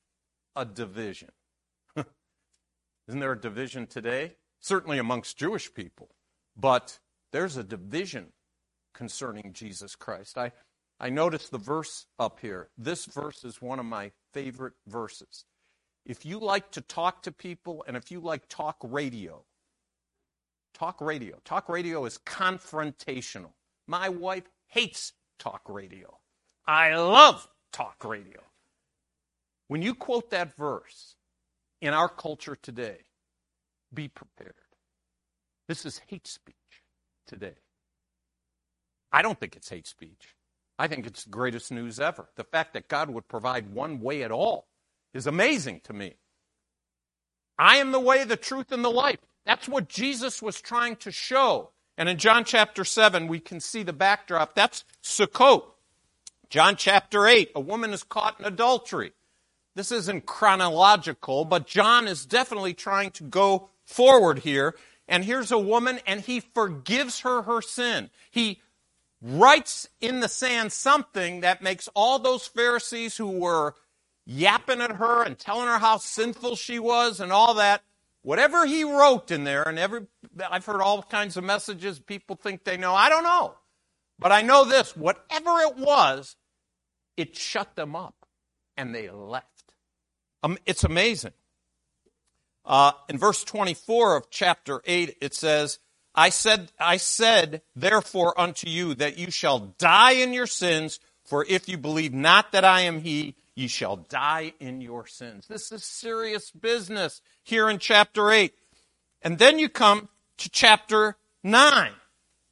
a 0.55 0.65
division. 0.65 1.31
Isn't 3.07 3.19
there 3.19 3.31
a 3.33 3.39
division 3.39 3.87
today? 3.87 4.35
Certainly 4.59 4.97
amongst 4.97 5.37
Jewish 5.37 5.73
people. 5.73 6.09
But 6.55 6.99
there's 7.31 7.57
a 7.57 7.63
division 7.63 8.27
concerning 8.93 9.53
Jesus 9.53 9.95
Christ. 9.95 10.37
I, 10.37 10.51
I 10.99 11.09
noticed 11.09 11.51
the 11.51 11.57
verse 11.57 12.05
up 12.19 12.39
here. 12.39 12.69
This 12.77 13.05
verse 13.05 13.43
is 13.43 13.61
one 13.61 13.79
of 13.79 13.85
my 13.85 14.11
favorite 14.33 14.73
verses. 14.87 15.45
If 16.05 16.25
you 16.25 16.39
like 16.39 16.71
to 16.71 16.81
talk 16.81 17.23
to 17.23 17.31
people 17.31 17.83
and 17.87 17.97
if 17.97 18.11
you 18.11 18.19
like 18.19 18.47
talk 18.49 18.77
radio, 18.83 19.43
talk 20.73 21.01
radio. 21.01 21.37
Talk 21.45 21.69
radio 21.69 22.05
is 22.05 22.19
confrontational. 22.25 23.53
My 23.87 24.09
wife 24.09 24.49
hates 24.67 25.13
talk 25.39 25.61
radio. 25.67 26.19
I 26.67 26.95
love 26.95 27.47
talk 27.71 28.03
radio. 28.03 28.41
When 29.73 29.81
you 29.81 29.95
quote 29.95 30.29
that 30.29 30.55
verse 30.55 31.15
in 31.81 31.95
our 31.95 32.07
culture 32.07 32.55
today, 32.55 32.97
be 33.91 34.07
prepared. 34.07 34.53
This 35.67 35.83
is 35.83 35.99
hate 36.05 36.27
speech 36.27 36.83
today. 37.25 37.55
I 39.12 39.23
don't 39.23 39.39
think 39.39 39.55
it's 39.55 39.69
hate 39.69 39.88
speech. 39.88 40.36
I 40.77 40.88
think 40.88 41.07
it's 41.07 41.23
the 41.23 41.31
greatest 41.31 41.71
news 41.71 41.99
ever. 41.99 42.29
The 42.36 42.43
fact 42.43 42.73
that 42.73 42.88
God 42.88 43.09
would 43.09 43.27
provide 43.27 43.73
one 43.73 43.99
way 43.99 44.21
at 44.21 44.31
all 44.31 44.67
is 45.12 45.25
amazing 45.25 45.81
to 45.86 45.93
me. 45.93 46.17
I 47.57 47.77
am 47.77 47.91
the 47.91 47.99
way, 47.99 48.25
the 48.25 48.38
truth, 48.38 48.71
and 48.71 48.86
the 48.86 48.91
life. 48.91 49.21
That's 49.43 49.67
what 49.67 49.89
Jesus 49.89 50.39
was 50.39 50.62
trying 50.62 50.97
to 50.97 51.12
show. 51.12 51.71
And 51.97 52.07
in 52.07 52.19
John 52.19 52.45
chapter 52.45 52.86
7, 52.86 53.27
we 53.27 53.39
can 53.39 53.59
see 53.59 53.81
the 53.81 53.91
backdrop. 53.91 54.53
That's 54.53 54.86
Sukkot. 55.01 55.63
John 56.51 56.75
chapter 56.75 57.25
8, 57.25 57.53
a 57.55 57.59
woman 57.59 57.91
is 57.91 58.03
caught 58.03 58.39
in 58.39 58.45
adultery. 58.45 59.13
This 59.75 59.91
isn't 59.91 60.25
chronological, 60.25 61.45
but 61.45 61.67
John 61.67 62.07
is 62.07 62.25
definitely 62.25 62.73
trying 62.73 63.12
to 63.12 63.23
go 63.23 63.69
forward 63.86 64.39
here. 64.39 64.75
And 65.07 65.25
here's 65.25 65.51
a 65.51 65.57
woman, 65.57 65.99
and 66.05 66.21
he 66.21 66.39
forgives 66.39 67.21
her 67.21 67.43
her 67.43 67.62
sin. 67.62 68.09
He 68.29 68.62
writes 69.21 69.88
in 69.99 70.19
the 70.19 70.29
sand 70.29 70.71
something 70.71 71.41
that 71.41 71.62
makes 71.62 71.89
all 71.95 72.19
those 72.19 72.45
Pharisees 72.45 73.17
who 73.17 73.27
were 73.27 73.75
yapping 74.25 74.81
at 74.81 74.91
her 74.91 75.23
and 75.23 75.38
telling 75.38 75.67
her 75.67 75.79
how 75.79 75.97
sinful 75.97 76.55
she 76.55 76.79
was 76.79 77.19
and 77.19 77.31
all 77.31 77.55
that, 77.55 77.81
whatever 78.21 78.65
he 78.65 78.83
wrote 78.83 79.31
in 79.31 79.43
there, 79.43 79.63
and 79.63 79.79
every, 79.79 80.07
I've 80.49 80.65
heard 80.65 80.81
all 80.81 81.01
kinds 81.03 81.36
of 81.36 81.43
messages 81.43 81.99
people 81.99 82.36
think 82.36 82.63
they 82.63 82.77
know. 82.77 82.93
I 82.93 83.09
don't 83.09 83.23
know. 83.23 83.55
But 84.19 84.31
I 84.31 84.41
know 84.41 84.63
this 84.63 84.95
whatever 84.95 85.59
it 85.62 85.77
was, 85.77 86.36
it 87.17 87.36
shut 87.36 87.75
them 87.75 87.95
up 87.95 88.15
and 88.77 88.93
they 88.93 89.09
left. 89.09 89.52
Um, 90.43 90.58
it's 90.65 90.84
amazing. 90.84 91.32
Uh, 92.65 92.91
in 93.10 93.17
verse 93.17 93.43
24 93.43 94.17
of 94.17 94.29
chapter 94.29 94.82
8, 94.86 95.17
it 95.21 95.34
says, 95.34 95.79
I 96.13 96.29
said, 96.29 96.71
I 96.79 96.97
said, 96.97 97.62
therefore 97.75 98.39
unto 98.39 98.69
you 98.69 98.93
that 98.95 99.17
you 99.17 99.32
shall 99.32 99.73
die 99.77 100.12
in 100.12 100.34
your 100.34 100.47
sins, 100.47 100.99
for 101.23 101.45
if 101.47 101.67
you 101.67 101.77
believe 101.77 102.13
not 102.13 102.51
that 102.51 102.63
I 102.63 102.82
am 102.82 103.01
he, 103.01 103.36
ye 103.56 103.67
shall 103.67 103.97
die 103.97 104.53
in 104.60 104.82
your 104.82 105.08
sins. 105.08 105.47
This 105.47 105.71
is 105.71 105.84
serious 105.84 106.51
business 106.51 107.21
here 107.41 107.69
in 107.69 107.79
chapter 107.79 108.32
8. 108.32 108.53
And 109.21 109.39
then 109.39 109.60
you 109.60 109.69
come 109.69 110.10
to 110.38 110.49
chapter 110.49 111.15
9, 111.43 111.91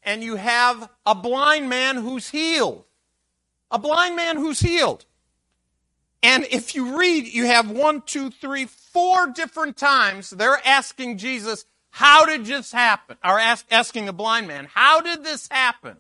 and 0.04 0.24
you 0.24 0.38
have 0.38 0.90
a 1.06 1.14
blind 1.14 1.70
man 1.70 1.98
who's 1.98 2.30
healed. 2.30 2.86
A 3.70 3.80
blind 3.80 4.16
man 4.16 4.38
who's 4.38 4.62
healed. 4.62 5.06
And 6.24 6.46
if 6.52 6.76
you 6.76 6.98
read, 7.00 7.28
you 7.28 7.46
have 7.46 7.70
one, 7.70 8.02
two, 8.02 8.30
three, 8.30 8.66
four 8.66 9.28
different 9.28 9.78
times 9.78 10.30
they're 10.30 10.62
asking 10.66 11.18
Jesus, 11.18 11.66
how 11.90 12.26
did 12.26 12.46
this 12.46 12.72
happen? 12.72 13.18
Or 13.24 13.40
ask, 13.40 13.66
asking 13.72 14.06
the 14.06 14.14
blind 14.14 14.48
man, 14.48 14.68
how 14.72 15.02
did 15.02 15.24
this 15.24 15.48
happen? 15.50 15.98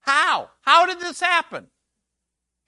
How? 0.00 0.50
How 0.60 0.86
did 0.86 1.00
this 1.00 1.20
happen? 1.20 1.66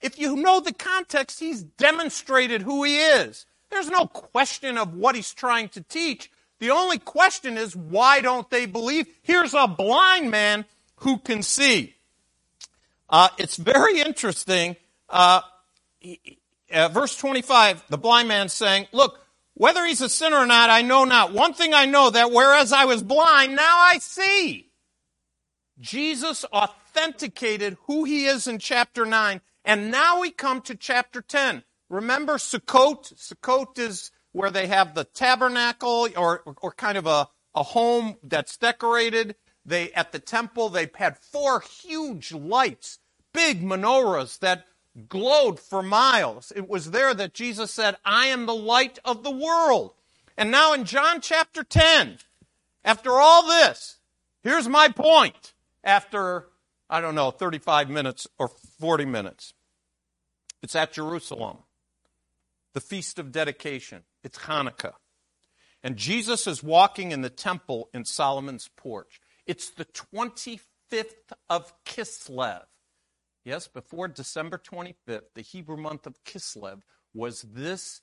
If 0.01 0.17
you 0.17 0.35
know 0.35 0.59
the 0.59 0.73
context, 0.73 1.39
he's 1.39 1.63
demonstrated 1.63 2.63
who 2.63 2.83
he 2.83 2.97
is. 2.97 3.45
There's 3.69 3.89
no 3.89 4.05
question 4.05 4.77
of 4.77 4.95
what 4.95 5.15
he's 5.15 5.33
trying 5.33 5.69
to 5.69 5.81
teach. 5.81 6.31
The 6.59 6.71
only 6.71 6.97
question 6.97 7.57
is, 7.57 7.75
why 7.75 8.21
don't 8.21 8.49
they 8.49 8.65
believe? 8.65 9.07
Here's 9.21 9.53
a 9.53 9.67
blind 9.67 10.29
man 10.29 10.65
who 10.97 11.17
can 11.17 11.41
see. 11.41 11.95
Uh, 13.09 13.29
it's 13.37 13.55
very 13.55 13.99
interesting. 14.01 14.75
Uh, 15.09 15.41
uh, 16.73 16.89
verse 16.89 17.15
25, 17.15 17.83
the 17.89 17.97
blind 17.97 18.27
man 18.27 18.49
saying, 18.49 18.87
Look, 18.91 19.19
whether 19.53 19.85
he's 19.85 20.01
a 20.01 20.09
sinner 20.09 20.37
or 20.37 20.45
not, 20.45 20.69
I 20.69 20.81
know 20.81 21.03
not. 21.03 21.33
One 21.33 21.53
thing 21.53 21.73
I 21.73 21.85
know 21.85 22.09
that 22.09 22.31
whereas 22.31 22.71
I 22.71 22.85
was 22.85 23.03
blind, 23.03 23.55
now 23.55 23.77
I 23.77 23.97
see. 23.99 24.71
Jesus 25.79 26.45
authenticated 26.45 27.77
who 27.87 28.03
he 28.03 28.25
is 28.25 28.47
in 28.47 28.59
chapter 28.59 29.05
9, 29.05 29.41
and 29.65 29.91
now 29.91 30.19
we 30.19 30.31
come 30.31 30.61
to 30.61 30.75
chapter 30.75 31.21
10. 31.21 31.63
Remember 31.89 32.37
Sukkot? 32.37 33.13
Sukkot 33.15 33.77
is 33.77 34.11
where 34.31 34.49
they 34.49 34.67
have 34.67 34.95
the 34.95 35.03
tabernacle 35.03 36.07
or, 36.15 36.41
or 36.61 36.71
kind 36.71 36.97
of 36.97 37.05
a, 37.05 37.27
a 37.53 37.63
home 37.63 38.15
that's 38.23 38.57
decorated. 38.57 39.35
They, 39.65 39.91
at 39.91 40.11
the 40.11 40.19
temple, 40.19 40.69
they 40.69 40.89
had 40.95 41.17
four 41.17 41.61
huge 41.61 42.31
lights, 42.31 42.99
big 43.33 43.61
menorahs 43.61 44.39
that 44.39 44.65
glowed 45.07 45.59
for 45.59 45.81
miles. 45.81 46.51
It 46.55 46.67
was 46.67 46.91
there 46.91 47.13
that 47.13 47.33
Jesus 47.33 47.71
said, 47.71 47.97
I 48.03 48.27
am 48.27 48.45
the 48.45 48.55
light 48.55 48.99
of 49.05 49.23
the 49.23 49.31
world. 49.31 49.93
And 50.37 50.51
now 50.51 50.73
in 50.73 50.85
John 50.85 51.21
chapter 51.21 51.63
10, 51.63 52.17
after 52.83 53.11
all 53.11 53.47
this, 53.47 53.97
here's 54.43 54.67
my 54.67 54.89
point 54.89 55.53
after, 55.83 56.47
I 56.89 57.01
don't 57.01 57.15
know, 57.15 57.31
35 57.31 57.89
minutes 57.89 58.27
or 58.37 58.47
40 58.47 59.05
minutes. 59.05 59.53
It's 60.61 60.75
at 60.75 60.93
Jerusalem, 60.93 61.57
the 62.73 62.81
Feast 62.81 63.17
of 63.19 63.31
Dedication. 63.31 64.03
It's 64.23 64.39
Hanukkah. 64.39 64.93
And 65.83 65.97
Jesus 65.97 66.45
is 66.45 66.61
walking 66.61 67.11
in 67.11 67.21
the 67.21 67.29
temple 67.29 67.89
in 67.93 68.05
Solomon's 68.05 68.69
porch. 68.75 69.19
It's 69.47 69.69
the 69.69 69.85
25th 69.85 71.33
of 71.49 71.73
Kislev. 71.85 72.63
Yes, 73.43 73.67
before 73.67 74.07
December 74.07 74.59
25th, 74.59 75.33
the 75.33 75.41
Hebrew 75.41 75.77
month 75.77 76.05
of 76.05 76.23
Kislev 76.23 76.81
was 77.13 77.41
this, 77.41 78.01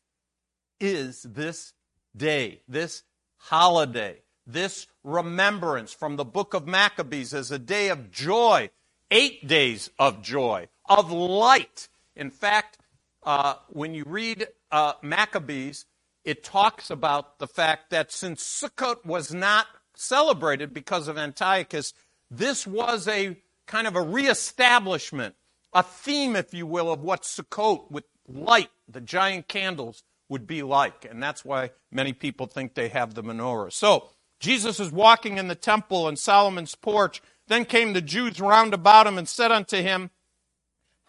is 0.81 1.22
this 1.22 1.74
day, 2.16 2.62
this 2.66 3.05
holiday, 3.37 4.22
this 4.46 4.88
remembrance 5.05 5.92
from 5.92 6.16
the 6.16 6.24
book 6.24 6.55
of 6.55 6.66
Maccabees 6.66 7.35
as 7.35 7.53
a 7.53 7.59
day 7.59 7.88
of 7.88 8.11
joy, 8.11 8.70
eight 9.12 9.46
days 9.46 9.90
of 9.98 10.22
joy, 10.22 10.68
of 10.88 11.12
light. 11.12 11.88
In 12.16 12.31
fact, 12.31 12.79
uh, 13.22 13.55
when 13.68 13.94
you 13.94 14.03
read 14.07 14.48
uh, 14.72 14.94
Maccabees, 15.03 15.87
it 16.24 16.42
talks 16.42 16.90
about 16.90 17.38
the 17.38 17.46
fact 17.46 17.90
that 17.90 18.11
since 18.11 18.42
Sukkot 18.42 19.07
was 19.07 19.33
not 19.33 19.66
celebrated 19.94 20.74
because 20.74 21.07
of 21.07 21.16
Antiochus, 21.16 21.92
this 22.29 22.66
was 22.66 23.07
a 23.07 23.37
kind 23.69 23.87
of 23.87 23.95
a 23.95 24.03
reestablishment 24.03 25.37
a 25.73 25.83
theme, 25.83 26.37
if 26.37 26.55
you 26.55 26.67
will, 26.67 26.91
of 26.91 27.03
what 27.03 27.23
Sukkot 27.23 27.91
with 27.91 28.05
light, 28.27 28.71
the 28.89 29.01
giant 29.01 29.49
candles, 29.49 30.03
would 30.29 30.47
be 30.47 30.63
like. 30.63 31.07
And 31.09 31.23
that's 31.23 31.45
why 31.45 31.71
many 31.91 32.13
people 32.13 32.47
think 32.47 32.75
they 32.75 32.89
have 32.89 33.15
the 33.15 33.23
menorah. 33.23 33.73
So, 33.73 34.09
Jesus 34.41 34.79
is 34.79 34.93
walking 34.93 35.37
in 35.37 35.49
the 35.49 35.55
temple 35.55 36.09
in 36.09 36.17
Solomon's 36.17 36.75
porch. 36.75 37.21
Then 37.49 37.65
came 37.65 37.93
the 37.93 38.01
Jews 38.01 38.41
round 38.41 38.73
about 38.73 39.07
him 39.07 39.19
and 39.19 39.29
said 39.29 39.51
unto 39.51 39.79
him, 39.79 40.11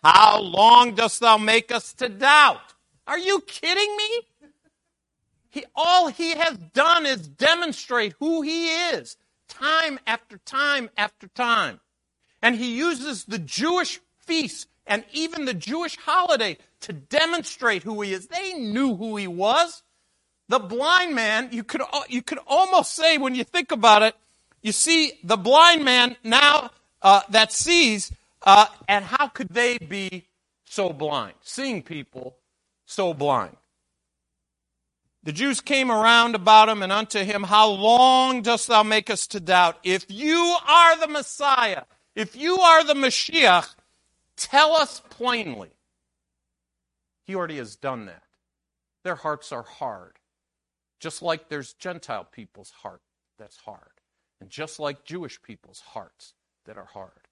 How 0.03 0.39
long 0.39 0.95
dost 0.95 1.19
thou 1.19 1.37
make 1.37 1.71
us 1.71 1.93
to 1.95 2.09
doubt? 2.09 2.73
Are 3.05 3.19
you 3.19 3.41
kidding 3.41 3.95
me? 3.97 4.49
He, 5.51 5.65
all 5.75 6.07
he 6.07 6.31
has 6.31 6.57
done 6.57 7.05
is 7.05 7.27
demonstrate 7.27 8.15
who 8.19 8.41
he 8.41 8.69
is, 8.69 9.17
time 9.47 9.99
after 10.07 10.37
time 10.37 10.89
after 10.95 11.27
time. 11.27 11.79
And 12.41 12.55
he 12.55 12.75
uses 12.77 13.25
the 13.25 13.39
Jewish 13.39 13.99
feast 14.17 14.67
and 14.87 15.03
even 15.11 15.45
the 15.45 15.53
Jewish 15.53 15.97
holiday 15.97 16.57
to 16.81 16.93
demonstrate 16.93 17.83
who 17.83 18.01
he 18.01 18.13
is. 18.13 18.27
They 18.27 18.53
knew 18.53 18.95
who 18.95 19.17
he 19.17 19.27
was. 19.27 19.83
The 20.47 20.59
blind 20.59 21.13
man, 21.13 21.49
you 21.51 21.63
could, 21.63 21.81
you 22.07 22.21
could 22.21 22.39
almost 22.47 22.95
say 22.95 23.17
when 23.17 23.35
you 23.35 23.43
think 23.43 23.71
about 23.71 24.01
it, 24.01 24.15
you 24.61 24.71
see 24.71 25.13
the 25.23 25.37
blind 25.37 25.85
man 25.85 26.17
now 26.23 26.71
uh, 27.01 27.21
that 27.29 27.53
sees, 27.53 28.11
uh, 28.43 28.65
and 28.87 29.05
how 29.05 29.27
could 29.27 29.49
they 29.49 29.77
be 29.77 30.25
so 30.65 30.91
blind? 30.91 31.33
Seeing 31.41 31.83
people 31.83 32.35
so 32.85 33.13
blind. 33.13 33.55
The 35.23 35.31
Jews 35.33 35.61
came 35.61 35.91
around 35.91 36.33
about 36.33 36.69
him 36.69 36.81
and 36.81 36.91
unto 36.91 37.19
him, 37.19 37.43
How 37.43 37.69
long 37.69 38.41
dost 38.41 38.67
thou 38.67 38.83
make 38.83 39.09
us 39.09 39.27
to 39.27 39.39
doubt? 39.39 39.77
If 39.83 40.05
you 40.09 40.55
are 40.67 40.97
the 40.97 41.07
Messiah, 41.07 41.83
if 42.15 42.35
you 42.35 42.59
are 42.59 42.83
the 42.83 42.93
Mashiach, 42.93 43.75
tell 44.35 44.75
us 44.75 45.01
plainly. 45.09 45.71
He 47.23 47.35
already 47.35 47.57
has 47.57 47.75
done 47.75 48.05
that. 48.07 48.23
Their 49.03 49.15
hearts 49.15 49.51
are 49.51 49.63
hard. 49.63 50.17
Just 50.99 51.21
like 51.21 51.47
there's 51.47 51.73
Gentile 51.73 52.25
people's 52.25 52.71
heart 52.71 53.01
that's 53.37 53.57
hard. 53.57 53.91
And 54.41 54.49
just 54.49 54.79
like 54.79 55.05
Jewish 55.05 55.41
people's 55.41 55.79
hearts 55.79 56.33
that 56.65 56.77
are 56.77 56.85
hard. 56.85 57.27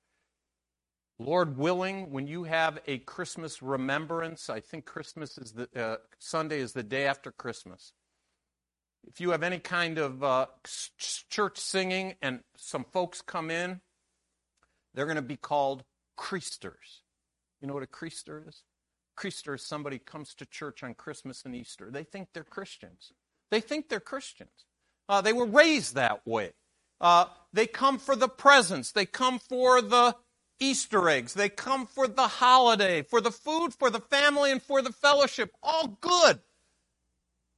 Lord 1.19 1.57
willing, 1.57 2.11
when 2.11 2.27
you 2.27 2.43
have 2.43 2.79
a 2.85 2.99
Christmas 2.99 3.61
remembrance, 3.61 4.49
I 4.49 4.59
think 4.59 4.85
Christmas 4.85 5.37
is 5.37 5.53
the 5.53 5.67
uh, 5.75 5.97
Sunday 6.19 6.59
is 6.59 6.73
the 6.73 6.83
day 6.83 7.05
after 7.07 7.31
Christmas. 7.31 7.93
If 9.07 9.19
you 9.19 9.31
have 9.31 9.41
any 9.41 9.57
kind 9.57 9.97
of 9.97 10.23
uh, 10.23 10.45
church 11.29 11.57
singing 11.57 12.15
and 12.21 12.41
some 12.55 12.85
folks 12.91 13.21
come 13.21 13.49
in, 13.49 13.81
they're 14.97 15.05
going 15.05 15.15
to 15.15 15.21
be 15.21 15.37
called 15.37 15.83
Creasters. 16.17 17.01
You 17.61 17.67
know 17.67 17.75
what 17.75 17.83
a 17.83 17.85
Creaster 17.87 18.47
is? 18.47 18.63
Creaster 19.15 19.53
is 19.53 19.61
somebody 19.61 19.99
comes 19.99 20.33
to 20.33 20.45
church 20.47 20.81
on 20.81 20.95
Christmas 20.95 21.45
and 21.45 21.55
Easter. 21.55 21.91
They 21.91 22.03
think 22.03 22.29
they're 22.33 22.43
Christians. 22.43 23.13
They 23.51 23.61
think 23.61 23.89
they're 23.89 23.99
Christians. 23.99 24.65
Uh, 25.07 25.21
they 25.21 25.33
were 25.33 25.45
raised 25.45 25.93
that 25.93 26.25
way. 26.25 26.53
Uh, 26.99 27.25
they 27.53 27.67
come 27.67 27.99
for 27.99 28.15
the 28.15 28.27
presents. 28.27 28.91
They 28.91 29.05
come 29.05 29.37
for 29.37 29.83
the 29.83 30.15
Easter 30.59 31.07
eggs. 31.09 31.35
They 31.35 31.49
come 31.49 31.85
for 31.85 32.07
the 32.07 32.27
holiday, 32.27 33.03
for 33.03 33.21
the 33.21 33.29
food, 33.29 33.75
for 33.75 33.91
the 33.91 33.99
family, 33.99 34.51
and 34.51 34.63
for 34.63 34.81
the 34.81 34.91
fellowship. 34.91 35.51
All 35.61 35.99
good. 36.01 36.39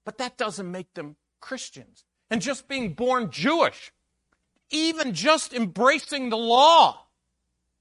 But 0.04 0.18
that 0.18 0.38
doesn't 0.38 0.70
make 0.70 0.94
them 0.94 1.16
Christians. 1.40 2.04
And 2.30 2.42
just 2.42 2.68
being 2.68 2.96
born 2.96 3.32
Jewish, 3.32 3.94
even 4.72 5.14
just 5.14 5.54
embracing 5.54 6.30
the 6.30 6.38
law. 6.38 7.06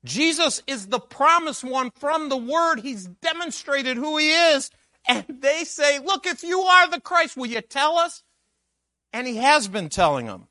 Jesus 0.05 0.63
is 0.67 0.87
the 0.87 1.01
promised 1.01 1.65
one 1.65 1.91
from 1.91 2.29
the 2.29 2.37
Word. 2.37 2.81
He's 2.81 3.07
demonstrated 3.07 3.97
who 3.97 4.17
He 4.17 4.31
is. 4.31 4.71
And 5.07 5.25
they 5.29 5.65
say, 5.65 5.99
Look, 5.99 6.27
if 6.27 6.43
you 6.43 6.61
are 6.61 6.89
the 6.89 7.01
Christ, 7.01 7.37
will 7.37 7.47
you 7.47 7.61
tell 7.61 7.97
us? 7.99 8.23
And 9.13 9.27
He 9.27 9.37
has 9.37 9.69
been 9.69 9.89
telling 9.89 10.27
them. 10.27 10.49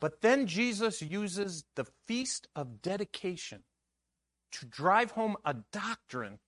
But 0.00 0.22
then 0.22 0.46
Jesus 0.46 1.02
uses 1.02 1.64
the 1.76 1.86
feast 2.06 2.48
of 2.56 2.82
dedication 2.82 3.62
to 4.52 4.66
drive 4.66 5.12
home 5.12 5.36
a 5.44 5.54
doctrine 5.72 6.38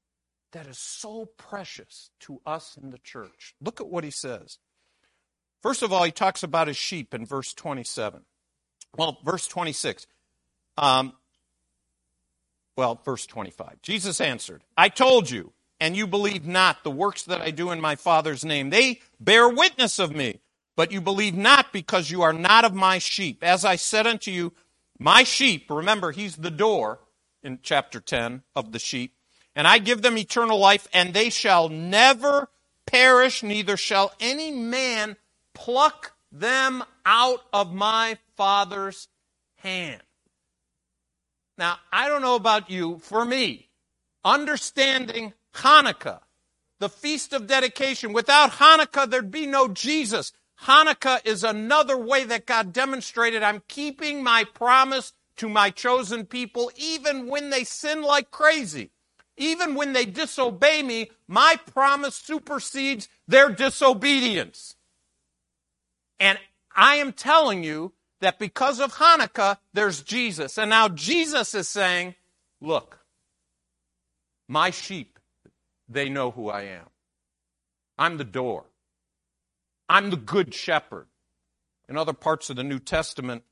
that 0.52 0.66
is 0.66 0.78
so 0.78 1.26
precious 1.36 2.10
to 2.20 2.40
us 2.46 2.78
in 2.82 2.90
the 2.90 2.98
church. 2.98 3.54
Look 3.60 3.80
at 3.80 3.88
what 3.88 4.04
he 4.04 4.10
says. 4.10 4.58
First 5.62 5.82
of 5.82 5.92
all, 5.92 6.02
he 6.02 6.10
talks 6.10 6.42
about 6.42 6.66
his 6.66 6.76
sheep 6.76 7.14
in 7.14 7.24
verse 7.24 7.54
27. 7.54 8.22
Well, 8.96 9.18
verse 9.24 9.46
26. 9.46 10.06
Um, 10.76 11.12
well, 12.76 13.00
verse 13.04 13.26
25. 13.26 13.82
Jesus 13.82 14.20
answered, 14.20 14.62
I 14.76 14.88
told 14.88 15.30
you, 15.30 15.52
and 15.80 15.96
you 15.96 16.06
believe 16.06 16.46
not 16.46 16.84
the 16.84 16.90
works 16.90 17.24
that 17.24 17.40
I 17.40 17.50
do 17.50 17.70
in 17.70 17.80
my 17.80 17.96
Father's 17.96 18.44
name. 18.44 18.70
They 18.70 19.00
bear 19.20 19.48
witness 19.48 19.98
of 19.98 20.14
me. 20.14 20.40
But 20.74 20.92
you 20.92 21.00
believe 21.00 21.34
not 21.34 21.72
because 21.72 22.10
you 22.10 22.22
are 22.22 22.32
not 22.32 22.64
of 22.64 22.74
my 22.74 22.98
sheep. 22.98 23.44
As 23.44 23.64
I 23.64 23.76
said 23.76 24.06
unto 24.06 24.30
you, 24.30 24.52
my 24.98 25.22
sheep, 25.22 25.70
remember, 25.70 26.12
he's 26.12 26.36
the 26.36 26.50
door 26.50 27.00
in 27.42 27.58
chapter 27.62 28.00
10 28.00 28.42
of 28.54 28.72
the 28.72 28.78
sheep, 28.78 29.14
and 29.54 29.66
I 29.66 29.78
give 29.78 30.00
them 30.00 30.16
eternal 30.16 30.58
life, 30.58 30.88
and 30.92 31.12
they 31.12 31.28
shall 31.28 31.68
never 31.68 32.48
perish, 32.86 33.42
neither 33.42 33.76
shall 33.76 34.14
any 34.20 34.50
man 34.50 35.16
pluck 35.54 36.12
them 36.30 36.82
out 37.04 37.42
of 37.52 37.74
my 37.74 38.16
Father's 38.36 39.08
hand. 39.56 40.02
Now, 41.62 41.78
I 41.92 42.08
don't 42.08 42.22
know 42.22 42.34
about 42.34 42.70
you, 42.70 42.98
for 42.98 43.24
me, 43.24 43.68
understanding 44.24 45.32
Hanukkah, 45.54 46.18
the 46.80 46.88
Feast 46.88 47.32
of 47.32 47.46
Dedication, 47.46 48.12
without 48.12 48.54
Hanukkah, 48.54 49.08
there'd 49.08 49.30
be 49.30 49.46
no 49.46 49.68
Jesus. 49.68 50.32
Hanukkah 50.62 51.24
is 51.24 51.44
another 51.44 51.96
way 51.96 52.24
that 52.24 52.46
God 52.46 52.72
demonstrated 52.72 53.44
I'm 53.44 53.62
keeping 53.68 54.24
my 54.24 54.42
promise 54.42 55.12
to 55.36 55.48
my 55.48 55.70
chosen 55.70 56.26
people, 56.26 56.72
even 56.74 57.28
when 57.28 57.50
they 57.50 57.62
sin 57.62 58.02
like 58.02 58.32
crazy. 58.32 58.90
Even 59.36 59.76
when 59.76 59.92
they 59.92 60.04
disobey 60.04 60.82
me, 60.82 61.12
my 61.28 61.60
promise 61.72 62.16
supersedes 62.16 63.08
their 63.28 63.50
disobedience. 63.50 64.74
And 66.18 66.40
I 66.74 66.96
am 66.96 67.12
telling 67.12 67.62
you 67.62 67.92
that 68.22 68.38
because 68.38 68.80
of 68.80 68.94
Hanukkah, 68.94 69.58
there's 69.74 70.02
Jesus. 70.02 70.56
And 70.56 70.70
now 70.70 70.88
Jesus 70.88 71.54
is 71.54 71.68
saying, 71.68 72.14
Look, 72.60 73.00
my 74.48 74.70
sheep, 74.70 75.18
they 75.88 76.08
know 76.08 76.30
who 76.30 76.48
I 76.48 76.62
am. 76.62 76.86
I'm 77.98 78.16
the 78.16 78.24
door. 78.24 78.64
I'm 79.88 80.10
the 80.10 80.16
good 80.16 80.54
shepherd. 80.54 81.06
In 81.88 81.96
other 81.96 82.12
parts 82.12 82.48
of 82.48 82.56
the 82.56 82.64
New 82.64 82.78
Testament, 82.78 83.42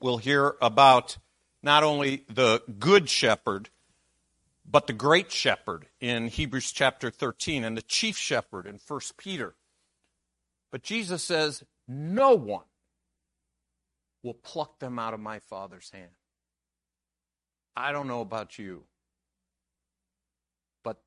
we'll 0.00 0.18
hear 0.18 0.54
about 0.62 1.18
not 1.62 1.82
only 1.82 2.24
the 2.28 2.62
good 2.78 3.10
shepherd, 3.10 3.68
but 4.64 4.86
the 4.86 4.92
great 4.92 5.32
shepherd 5.32 5.86
in 6.00 6.28
Hebrews 6.28 6.70
chapter 6.70 7.10
13 7.10 7.64
and 7.64 7.76
the 7.76 7.82
chief 7.82 8.16
shepherd 8.16 8.66
in 8.66 8.78
1 8.86 9.00
Peter. 9.18 9.56
But 10.70 10.82
Jesus 10.82 11.24
says, 11.24 11.64
No 11.88 12.34
one 12.34 12.64
will 14.22 14.34
pluck 14.34 14.78
them 14.80 14.98
out 14.98 15.14
of 15.14 15.20
my 15.20 15.38
Father's 15.38 15.90
hand. 15.90 16.10
I 17.76 17.92
don't 17.92 18.08
know 18.08 18.20
about 18.20 18.58
you, 18.58 18.84
but 20.82 21.00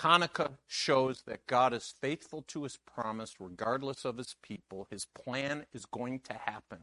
Hanukkah 0.00 0.58
shows 0.66 1.22
that 1.26 1.46
God 1.46 1.72
is 1.72 1.94
faithful 2.00 2.42
to 2.48 2.64
his 2.64 2.76
promise 2.76 3.36
regardless 3.38 4.04
of 4.04 4.18
his 4.18 4.36
people. 4.42 4.86
His 4.90 5.06
plan 5.06 5.66
is 5.72 5.86
going 5.86 6.20
to 6.20 6.34
happen. 6.34 6.80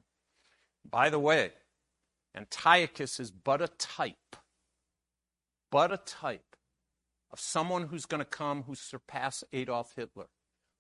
By 0.90 1.10
the 1.10 1.20
way, 1.20 1.52
Antiochus 2.36 3.20
is 3.20 3.32
but 3.32 3.62
a 3.62 3.68
type, 3.68 4.36
but 5.72 5.92
a 5.92 5.98
type 5.98 6.56
of 7.32 7.40
someone 7.40 7.88
who's 7.88 8.06
going 8.06 8.20
to 8.20 8.26
come 8.26 8.64
who 8.64 8.76
surpass 8.76 9.44
Adolf 9.54 9.94
Hitler, 9.96 10.28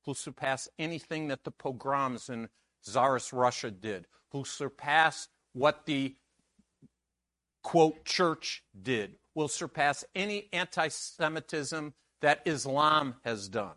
who'll 0.05 0.15
surpass 0.15 0.67
anything 0.79 1.27
that 1.27 1.43
the 1.43 1.51
pogroms 1.51 2.29
in 2.29 2.49
Tsarist 2.81 3.31
Russia 3.31 3.69
did, 3.69 4.07
who'll 4.31 4.45
surpass 4.45 5.27
what 5.53 5.85
the 5.85 6.15
quote 7.63 8.05
church 8.05 8.63
did, 8.81 9.15
will 9.35 9.47
surpass 9.47 10.03
any 10.15 10.49
anti 10.53 10.87
Semitism 10.87 11.93
that 12.21 12.41
Islam 12.45 13.15
has 13.23 13.47
done. 13.49 13.75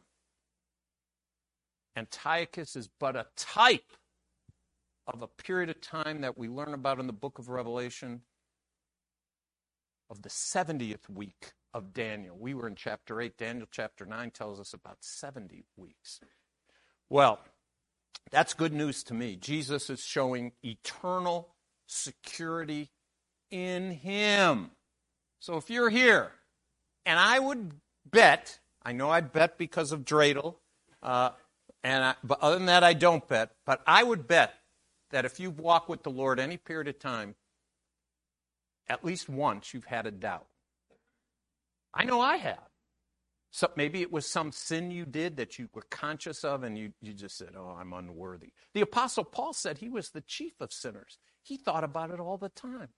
Antiochus 1.97 2.77
is 2.77 2.89
but 2.99 3.17
a 3.17 3.27
type 3.37 3.93
of 5.07 5.23
a 5.23 5.29
period 5.29 5.71
of 5.71 5.81
time 5.81 6.23
that 6.23 6.37
we 6.37 6.49
learn 6.49 6.75
about 6.75 6.99
in 6.99 7.07
the 7.07 7.13
book 7.13 7.39
of 7.39 7.49
Revelation 7.49 8.23
of 10.11 10.23
the 10.23 10.29
70th 10.29 11.09
week 11.09 11.53
of 11.73 11.93
Daniel. 11.93 12.37
We 12.39 12.55
were 12.55 12.67
in 12.69 12.75
chapter 12.75 13.21
8. 13.21 13.37
Daniel 13.37 13.67
chapter 13.71 14.07
9 14.07 14.31
tells 14.31 14.61
us 14.61 14.73
about 14.75 14.99
70 15.01 15.65
weeks. 15.77 16.21
Well, 17.11 17.41
that's 18.31 18.55
good 18.55 18.73
news 18.73 19.03
to 19.05 19.15
me. 19.15 19.37
Jesus 19.37 19.91
is 19.91 20.01
showing 20.01 20.53
eternal 20.65 21.55
security 21.87 22.91
in 23.51 23.93
Him. 23.93 24.71
So 25.41 25.57
if 25.57 25.71
you're 25.71 25.91
here, 25.91 26.33
and 27.07 27.19
I 27.19 27.39
would 27.39 27.73
bet, 28.11 28.59
I 28.83 28.93
know 28.93 29.11
I 29.11 29.21
bet 29.21 29.59
because 29.59 29.93
of 29.93 30.05
dreidel, 30.05 30.57
uh, 31.03 31.31
and 31.83 32.03
I, 32.03 32.15
but 32.25 32.41
other 32.41 32.57
than 32.57 32.67
that, 32.67 32.83
I 32.83 32.95
don't 32.95 33.27
bet. 33.29 33.51
But 33.67 33.83
I 33.87 34.03
would 34.03 34.27
bet 34.27 34.55
that 35.11 35.25
if 35.25 35.39
you've 35.39 35.61
walked 35.61 35.89
with 35.89 36.03
the 36.03 36.11
Lord 36.11 36.41
any 36.41 36.57
period 36.57 36.89
of 36.89 36.99
time, 36.99 37.35
at 38.89 39.05
least 39.05 39.29
once 39.29 39.73
you've 39.73 39.85
had 39.85 40.07
a 40.07 40.11
doubt. 40.11 40.47
I 41.93 42.05
know 42.05 42.21
I 42.21 42.37
have. 42.37 42.74
So 43.55 43.71
maybe 43.77 44.03
it 44.03 44.11
was 44.11 44.27
some 44.27 44.51
sin 44.51 44.91
you 44.91 45.07
did 45.07 45.37
that 45.37 45.61
you 45.61 45.69
were 45.73 45.87
conscious 45.89 46.43
of 46.43 46.65
and 46.65 46.77
you, 46.77 46.93
you 47.01 47.13
just 47.13 47.39
said, 47.39 47.51
Oh, 47.57 47.77
I'm 47.79 47.93
unworthy. 47.93 48.51
The 48.73 48.81
Apostle 48.81 49.23
Paul 49.23 49.53
said 49.53 49.79
he 49.79 49.89
was 49.89 50.11
the 50.11 50.23
chief 50.23 50.55
of 50.61 50.73
sinners. 50.73 51.19
He 51.41 51.57
thought 51.57 51.85
about 51.85 52.11
it 52.11 52.19
all 52.19 52.37
the 52.37 52.49
time. 52.49 52.89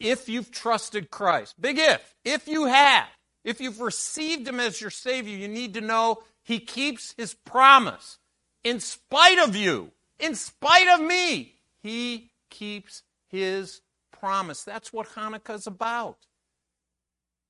If 0.00 0.30
you've 0.30 0.50
trusted 0.50 1.10
Christ, 1.10 1.60
big 1.60 1.78
if, 1.78 2.14
if 2.24 2.48
you 2.48 2.64
have, 2.64 3.08
if 3.44 3.60
you've 3.60 3.82
received 3.82 4.48
him 4.48 4.58
as 4.58 4.80
your 4.80 4.88
Savior, 4.88 5.36
you 5.36 5.48
need 5.48 5.74
to 5.74 5.82
know 5.82 6.22
he 6.42 6.58
keeps 6.58 7.12
his 7.18 7.34
promise. 7.34 8.16
In 8.64 8.80
spite 8.80 9.38
of 9.38 9.54
you, 9.54 9.92
in 10.18 10.34
spite 10.34 10.88
of 10.98 11.06
me, 11.06 11.56
he 11.82 12.30
keeps 12.48 13.02
his 13.28 13.82
promise. 14.18 14.64
That's 14.64 14.94
what 14.94 15.10
Hanukkah 15.10 15.56
is 15.56 15.66
about. 15.66 16.16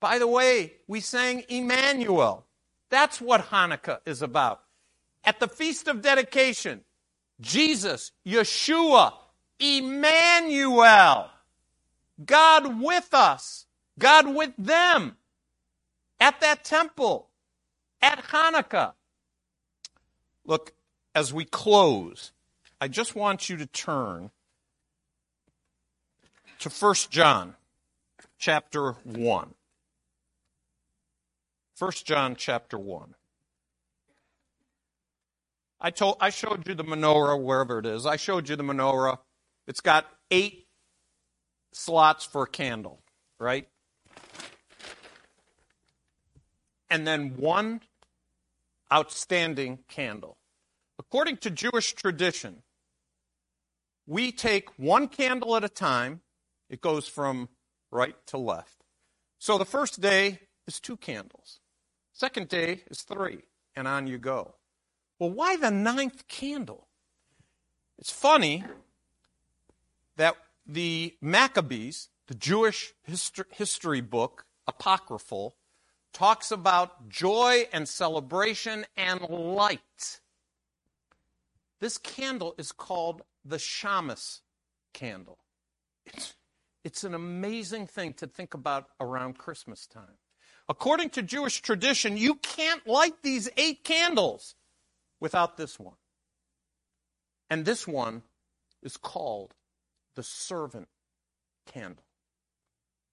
By 0.01 0.19
the 0.19 0.27
way, 0.27 0.75
we 0.87 1.01
sang 1.01 1.45
Emmanuel. 1.49 2.47
That's 2.91 3.21
what 3.21 3.47
Hanukkah 3.47 4.01
is 4.07 4.23
about. 4.23 4.63
At 5.25 5.41
the 5.41 5.49
Feast 5.49 5.89
of 5.89 6.03
Dedication, 6.03 6.83
Jesus, 7.41 8.13
Yeshua, 8.25 9.13
Emmanuel, 9.59 11.31
God 12.25 12.81
with 12.81 13.13
us, 13.13 13.67
God 13.99 14.35
with 14.35 14.53
them 14.57 15.17
at 16.21 16.41
that 16.41 16.65
temple, 16.65 17.29
at 18.01 18.25
Hanukkah. 18.25 18.93
Look, 20.45 20.73
as 21.15 21.33
we 21.33 21.45
close, 21.45 22.33
I 22.81 22.89
just 22.89 23.15
want 23.15 23.49
you 23.49 23.57
to 23.57 23.67
turn 23.67 24.31
to 26.61 26.69
1 26.69 26.95
John 27.11 27.55
chapter 28.39 28.93
1. 29.05 29.55
1 31.79 31.91
John 32.05 32.37
chapter 32.37 32.79
1. 32.79 33.15
I 35.79 35.91
told 35.91 36.17
I 36.21 36.31
showed 36.31 36.67
you 36.67 36.75
the 36.75 36.85
menorah 36.85 37.43
wherever 37.43 37.79
it 37.79 37.87
is. 37.87 38.07
I 38.07 38.17
showed 38.17 38.49
you 38.49 38.57
the 38.57 38.63
menorah. 38.63 39.19
It's 39.67 39.83
got 39.83 40.07
8 40.31 40.67
slots 41.73 42.25
for 42.25 42.45
a 42.45 42.47
candle, 42.47 43.03
right? 43.39 43.69
And 46.89 47.07
then 47.07 47.37
one 47.37 47.83
outstanding 48.91 49.81
candle. 49.89 50.39
According 50.99 51.39
to 51.39 51.51
Jewish 51.51 51.93
tradition, 51.93 52.63
we 54.07 54.33
take 54.33 54.71
one 54.79 55.09
candle 55.09 55.57
at 55.57 55.65
a 55.65 55.69
time. 55.69 56.23
It 56.71 56.81
goes 56.81 57.07
from 57.07 57.51
right 57.91 58.15
to 58.29 58.39
left. 58.39 58.85
So 59.39 59.59
the 59.59 59.67
first 59.67 60.01
day 60.01 60.41
is 60.67 60.81
two 60.81 60.97
candles. 60.97 61.61
Second 62.17 62.49
day 62.49 62.81
is 62.91 63.03
three, 63.03 63.43
and 63.75 63.87
on 63.87 64.07
you 64.07 64.17
go. 64.17 64.55
Well, 65.19 65.29
why 65.29 65.59
the 65.59 65.71
ninth 65.71 66.27
candle? 66.29 66.87
It's 67.99 68.11
funny 68.11 68.65
that 70.17 70.35
the 70.67 71.15
Maccabees, 71.21 72.09
the 72.27 72.35
Jewish 72.35 72.95
history 73.05 74.01
book, 74.01 74.47
apocryphal, 74.67 75.57
talks 76.15 76.51
about 76.51 77.11
joy 77.11 77.69
and 77.71 77.87
celebration 77.87 78.87
and 78.97 79.21
light. 79.21 80.21
This 81.81 81.99
candle 81.99 82.55
is 82.57 82.73
called 82.73 83.21
the 83.45 83.59
Shamas 83.59 84.41
candle. 84.95 85.37
It's, 86.07 86.33
it's 86.83 87.05
an 87.05 87.13
amazing 87.13 87.87
thing 87.87 88.15
to 88.15 88.27
think 88.27 88.55
about 88.55 88.87
around 88.99 89.37
Christmas 89.37 89.87
time. 89.87 90.17
According 90.69 91.11
to 91.11 91.23
Jewish 91.23 91.61
tradition, 91.61 92.17
you 92.17 92.35
can't 92.37 92.87
light 92.87 93.23
these 93.23 93.49
eight 93.57 93.85
candles 93.85 94.57
without 95.21 95.57
this 95.57 95.79
one. 95.79 95.95
And 97.49 97.65
this 97.65 97.87
one 97.87 98.23
is 98.83 98.97
called 98.97 99.55
the 100.17 100.25
servant 100.25 100.89
candle. 101.73 102.03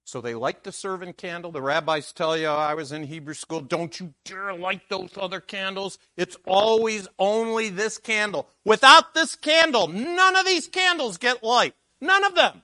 So 0.06 0.20
they 0.20 0.34
light 0.34 0.64
the 0.64 0.72
servant 0.72 1.18
candle. 1.18 1.52
The 1.52 1.62
rabbis 1.62 2.12
tell 2.12 2.36
you, 2.36 2.48
oh, 2.48 2.56
I 2.56 2.74
was 2.74 2.92
in 2.92 3.04
Hebrew 3.04 3.34
school, 3.34 3.62
don't 3.62 3.98
you 4.00 4.14
dare 4.26 4.54
light 4.54 4.82
those 4.90 5.12
other 5.16 5.40
candles. 5.40 5.98
It's 6.18 6.36
always 6.46 7.08
only 7.18 7.70
this 7.70 7.98
candle. 8.00 8.50
Without 8.66 9.14
this 9.14 9.36
candle, 9.36 9.88
none 9.88 10.36
of 10.36 10.46
these 10.46 10.68
candles 10.68 11.18
get 11.18 11.44
light. 11.44 11.74
None 12.02 12.26
of 12.26 12.36
them. 12.36 12.63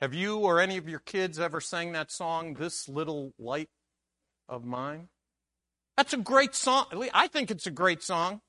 Have 0.00 0.14
you 0.14 0.38
or 0.38 0.60
any 0.60 0.76
of 0.76 0.88
your 0.88 0.98
kids 0.98 1.38
ever 1.38 1.60
sang 1.60 1.92
that 1.92 2.10
song, 2.10 2.54
This 2.54 2.88
Little 2.88 3.32
Light 3.38 3.70
of 4.48 4.64
Mine? 4.64 5.08
That's 5.96 6.12
a 6.12 6.18
great 6.18 6.54
song. 6.54 6.86
I 7.12 7.28
think 7.28 7.50
it's 7.50 7.66
a 7.66 7.70
great 7.70 8.02
song. 8.02 8.40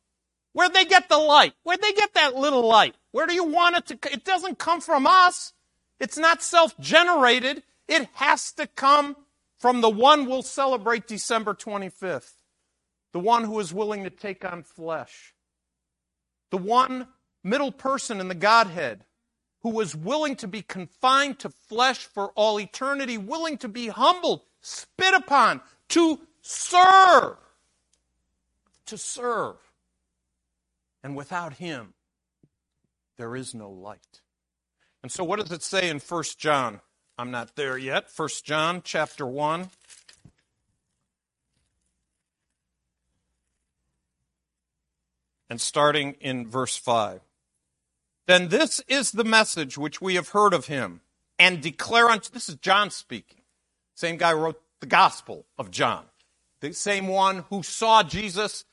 Where'd 0.53 0.73
they 0.73 0.85
get 0.85 1.09
the 1.09 1.17
light? 1.17 1.53
Where'd 1.63 1.81
they 1.81 1.93
get 1.93 2.13
that 2.13 2.35
little 2.35 2.65
light? 2.65 2.95
Where 3.11 3.27
do 3.27 3.33
you 3.33 3.43
want 3.43 3.77
it 3.77 3.85
to? 3.87 4.11
It 4.11 4.23
doesn't 4.23 4.57
come 4.57 4.81
from 4.81 5.05
us. 5.05 5.53
It's 5.99 6.17
not 6.17 6.41
self 6.41 6.77
generated. 6.79 7.63
It 7.87 8.09
has 8.13 8.51
to 8.53 8.65
come 8.67 9.15
from 9.57 9.81
the 9.81 9.89
one 9.89 10.25
we'll 10.25 10.41
celebrate 10.41 11.07
December 11.07 11.53
25th. 11.53 12.33
The 13.13 13.19
one 13.19 13.43
who 13.43 13.59
is 13.59 13.73
willing 13.73 14.03
to 14.03 14.09
take 14.09 14.43
on 14.43 14.63
flesh. 14.63 15.33
The 16.51 16.57
one 16.57 17.07
middle 17.43 17.71
person 17.71 18.19
in 18.19 18.27
the 18.27 18.35
Godhead 18.35 19.05
who 19.65 19.71
was 19.71 19.95
willing 19.95 20.35
to 20.35 20.47
be 20.47 20.61
confined 20.61 21.39
to 21.39 21.49
flesh 21.49 22.05
for 22.05 22.27
all 22.35 22.59
eternity, 22.59 23.17
willing 23.17 23.57
to 23.57 23.67
be 23.67 23.87
humbled, 23.87 24.41
spit 24.61 25.15
upon, 25.15 25.59
to 25.89 26.19
serve. 26.43 27.35
To 28.85 28.95
serve. 28.95 29.55
And 31.03 31.15
without 31.15 31.53
him, 31.53 31.95
there 33.17 33.35
is 33.35 33.55
no 33.55 33.71
light. 33.71 34.21
And 35.01 35.11
so 35.11 35.23
what 35.23 35.39
does 35.39 35.51
it 35.51 35.63
say 35.63 35.89
in 35.89 35.97
1 35.97 36.23
John? 36.37 36.79
I'm 37.17 37.31
not 37.31 37.55
there 37.55 37.75
yet. 37.75 38.05
1 38.15 38.29
John 38.43 38.83
chapter 38.83 39.25
1. 39.25 39.71
And 45.49 45.59
starting 45.59 46.17
in 46.21 46.47
verse 46.47 46.77
5 46.77 47.21
then 48.27 48.49
this 48.49 48.81
is 48.87 49.11
the 49.11 49.23
message 49.23 49.77
which 49.77 50.01
we 50.01 50.15
have 50.15 50.29
heard 50.29 50.53
of 50.53 50.65
him 50.67 51.01
and 51.37 51.61
declare 51.61 52.09
unto 52.09 52.31
this 52.31 52.49
is 52.49 52.55
John 52.55 52.89
speaking. 52.89 53.41
Same 53.93 54.17
guy 54.17 54.33
wrote 54.33 54.61
the 54.79 54.87
Gospel 54.87 55.45
of 55.57 55.71
John. 55.71 56.05
The 56.61 56.73
same 56.73 57.07
one 57.07 57.45
who 57.49 57.63
saw 57.63 58.03
Jesus 58.03 58.65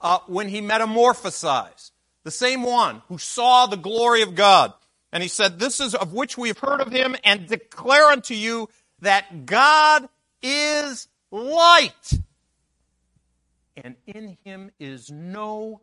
uh, 0.00 0.18
when 0.26 0.48
he 0.48 0.60
metamorphosized. 0.60 1.90
The 2.22 2.30
same 2.30 2.62
one 2.62 3.02
who 3.08 3.18
saw 3.18 3.66
the 3.66 3.76
glory 3.76 4.22
of 4.22 4.34
God. 4.34 4.72
And 5.12 5.22
he 5.22 5.28
said, 5.28 5.58
This 5.58 5.80
is 5.80 5.94
of 5.94 6.12
which 6.12 6.38
we 6.38 6.48
have 6.48 6.58
heard 6.58 6.80
of 6.80 6.92
him 6.92 7.16
and 7.24 7.46
declare 7.46 8.06
unto 8.06 8.34
you 8.34 8.68
that 9.00 9.46
God 9.46 10.08
is 10.42 11.08
light. 11.30 12.12
And 13.76 13.96
in 14.06 14.36
him 14.44 14.70
is 14.78 15.10
no 15.10 15.80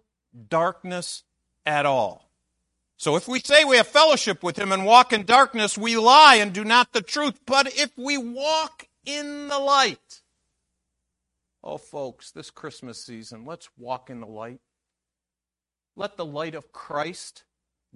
darkness 0.49 1.23
at 1.65 1.86
all. 1.86 2.26
So 2.98 3.16
if 3.16 3.28
we 3.28 3.39
say 3.39 3.64
we 3.64 3.78
have 3.78 3.88
fellowship 3.88 4.41
with 4.41 4.58
him 4.58 4.72
and 4.72 4.84
walk 4.84 5.14
in 5.14 5.24
darkness, 5.24 5.78
we 5.78 5.95
lie 5.98 6.36
and 6.36 6.52
do 6.52 6.64
not 6.64 6.93
the 6.93 7.02
truth. 7.02 7.39
But 7.45 7.78
if 7.78 7.91
we 7.95 8.18
walk 8.18 8.88
in 9.06 9.48
the 9.50 9.60
light, 9.60 10.22
oh 11.64 11.78
folks, 11.78 12.32
this 12.32 12.50
Christmas 12.50 13.04
season, 13.04 13.45
let's 13.45 13.70
walk 13.78 14.10
in 14.10 14.20
the 14.20 14.28
light. 14.28 14.62
Let 15.95 16.18
the 16.18 16.26
light 16.26 16.56
of 16.56 16.72
Christ 16.72 17.43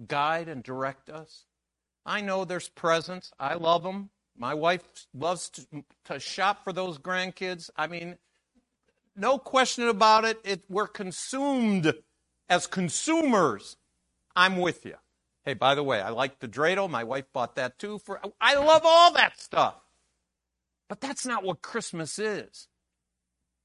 guide 0.06 0.48
and 0.48 0.62
direct 0.62 1.10
us. 1.10 1.46
I 2.06 2.20
know 2.20 2.44
there's 2.44 2.68
presents. 2.68 3.32
I 3.40 3.54
love 3.54 3.82
them. 3.82 4.10
My 4.36 4.54
wife 4.54 4.82
loves 5.12 5.48
to, 5.50 5.84
to 6.04 6.20
shop 6.20 6.62
for 6.62 6.72
those 6.72 6.98
grandkids. 6.98 7.70
I 7.76 7.88
mean, 7.88 8.18
no 9.16 9.36
question 9.36 9.88
about 9.88 10.24
it. 10.24 10.40
it 10.44 10.62
we're 10.68 10.86
consumed 10.86 11.92
as 12.48 12.66
consumers 12.68 13.76
I'm 14.36 14.56
with 14.58 14.84
you. 14.84 14.94
Hey, 15.44 15.54
by 15.54 15.74
the 15.74 15.82
way, 15.82 16.00
I 16.00 16.10
like 16.10 16.38
the 16.38 16.48
dreidel. 16.48 16.88
My 16.88 17.04
wife 17.04 17.26
bought 17.32 17.56
that 17.56 17.78
too. 17.78 17.98
For 17.98 18.20
I 18.40 18.54
love 18.54 18.82
all 18.84 19.12
that 19.14 19.40
stuff. 19.40 19.76
But 20.88 21.00
that's 21.00 21.26
not 21.26 21.44
what 21.44 21.62
Christmas 21.62 22.18
is. 22.18 22.68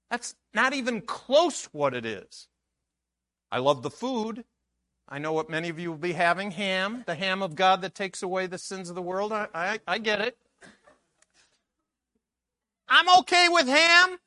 That's 0.09 0.35
not 0.53 0.73
even 0.73 1.01
close 1.01 1.65
what 1.71 1.93
it 1.93 2.05
is. 2.05 2.47
I 3.51 3.59
love 3.59 3.83
the 3.83 3.89
food. 3.89 4.45
I 5.09 5.19
know 5.19 5.33
what 5.33 5.49
many 5.49 5.69
of 5.69 5.79
you 5.79 5.91
will 5.91 5.97
be 5.97 6.13
having 6.13 6.51
ham, 6.51 7.03
the 7.05 7.15
ham 7.15 7.41
of 7.41 7.55
God 7.55 7.81
that 7.81 7.95
takes 7.95 8.23
away 8.23 8.47
the 8.47 8.57
sins 8.57 8.89
of 8.89 8.95
the 8.95 9.01
world. 9.01 9.31
I, 9.31 9.47
I, 9.53 9.79
I 9.87 9.97
get 9.99 10.21
it. 10.21 10.37
I'm 12.89 13.19
okay 13.19 13.47
with 13.49 13.67
ham. 13.67 14.17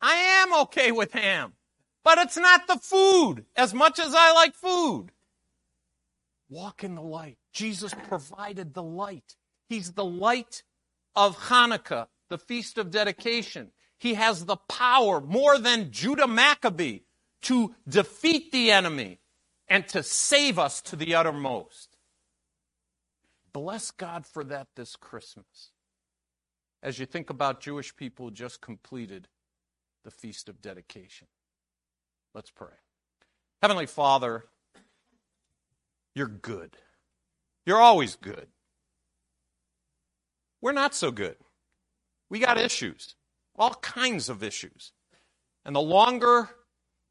I 0.00 0.14
am 0.14 0.54
okay 0.62 0.92
with 0.92 1.12
ham. 1.12 1.54
But 2.04 2.18
it's 2.18 2.36
not 2.36 2.66
the 2.66 2.78
food 2.78 3.44
as 3.56 3.74
much 3.74 3.98
as 3.98 4.14
I 4.14 4.32
like 4.32 4.54
food. 4.54 5.10
Walk 6.48 6.84
in 6.84 6.94
the 6.94 7.02
light. 7.02 7.38
Jesus 7.52 7.92
provided 8.08 8.74
the 8.74 8.82
light. 8.82 9.36
He's 9.68 9.92
the 9.92 10.04
light 10.04 10.62
of 11.14 11.36
Hanukkah, 11.36 12.06
the 12.28 12.38
feast 12.38 12.78
of 12.78 12.90
dedication. 12.90 13.72
He 13.98 14.14
has 14.14 14.44
the 14.44 14.56
power 14.56 15.20
more 15.20 15.58
than 15.58 15.90
Judah 15.90 16.28
Maccabee 16.28 17.00
to 17.42 17.74
defeat 17.88 18.52
the 18.52 18.70
enemy 18.70 19.20
and 19.68 19.88
to 19.88 20.02
save 20.02 20.58
us 20.58 20.80
to 20.82 20.96
the 20.96 21.14
uttermost. 21.14 21.96
Bless 23.52 23.90
God 23.90 24.26
for 24.26 24.44
that 24.44 24.68
this 24.76 24.96
Christmas. 24.96 25.70
As 26.82 26.98
you 26.98 27.06
think 27.06 27.30
about 27.30 27.60
Jewish 27.60 27.96
people 27.96 28.30
just 28.30 28.60
completed 28.60 29.28
the 30.04 30.10
Feast 30.10 30.48
of 30.48 30.60
Dedication. 30.62 31.26
Let's 32.34 32.50
pray. 32.50 32.68
Heavenly 33.62 33.86
Father, 33.86 34.44
you're 36.16 36.26
good. 36.26 36.78
You're 37.66 37.80
always 37.80 38.16
good. 38.16 38.46
We're 40.62 40.72
not 40.72 40.94
so 40.94 41.10
good. 41.10 41.36
We 42.30 42.38
got 42.38 42.58
issues, 42.58 43.14
all 43.54 43.74
kinds 43.74 44.30
of 44.30 44.42
issues. 44.42 44.92
And 45.64 45.76
the 45.76 45.80
longer 45.82 46.48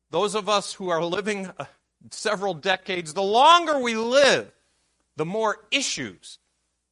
those 0.09 0.33
of 0.33 0.49
us 0.49 0.73
who 0.73 0.89
are 0.89 1.03
living 1.03 1.51
uh, 1.59 1.65
several 2.09 2.55
decades, 2.55 3.13
the 3.13 3.21
longer 3.21 3.79
we 3.79 3.95
live, 3.95 4.51
the 5.17 5.25
more 5.25 5.57
issues, 5.71 6.39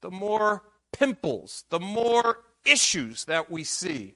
the 0.01 0.11
more 0.11 0.61
pimples, 0.91 1.63
the 1.71 1.79
more 1.79 2.43
issues 2.63 3.25
that 3.25 3.49
we 3.49 3.63
see. 3.63 4.15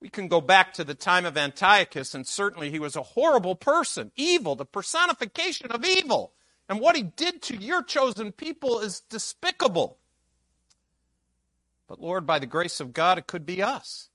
We 0.00 0.08
can 0.08 0.28
go 0.28 0.40
back 0.40 0.72
to 0.74 0.84
the 0.84 0.94
time 0.94 1.24
of 1.24 1.36
Antiochus, 1.36 2.14
and 2.14 2.26
certainly 2.26 2.70
he 2.70 2.78
was 2.78 2.94
a 2.94 3.02
horrible 3.02 3.56
person, 3.56 4.12
evil, 4.14 4.54
the 4.54 4.64
personification 4.64 5.72
of 5.72 5.84
evil. 5.84 6.32
And 6.68 6.80
what 6.80 6.96
he 6.96 7.02
did 7.02 7.42
to 7.42 7.56
your 7.56 7.82
chosen 7.82 8.32
people 8.32 8.80
is 8.80 9.00
despicable. 9.00 9.98
But 11.88 12.00
Lord, 12.00 12.26
by 12.26 12.38
the 12.38 12.46
grace 12.46 12.80
of 12.80 12.92
God, 12.92 13.18
it 13.18 13.26
could 13.26 13.46
be 13.46 13.62
us. 13.62 14.10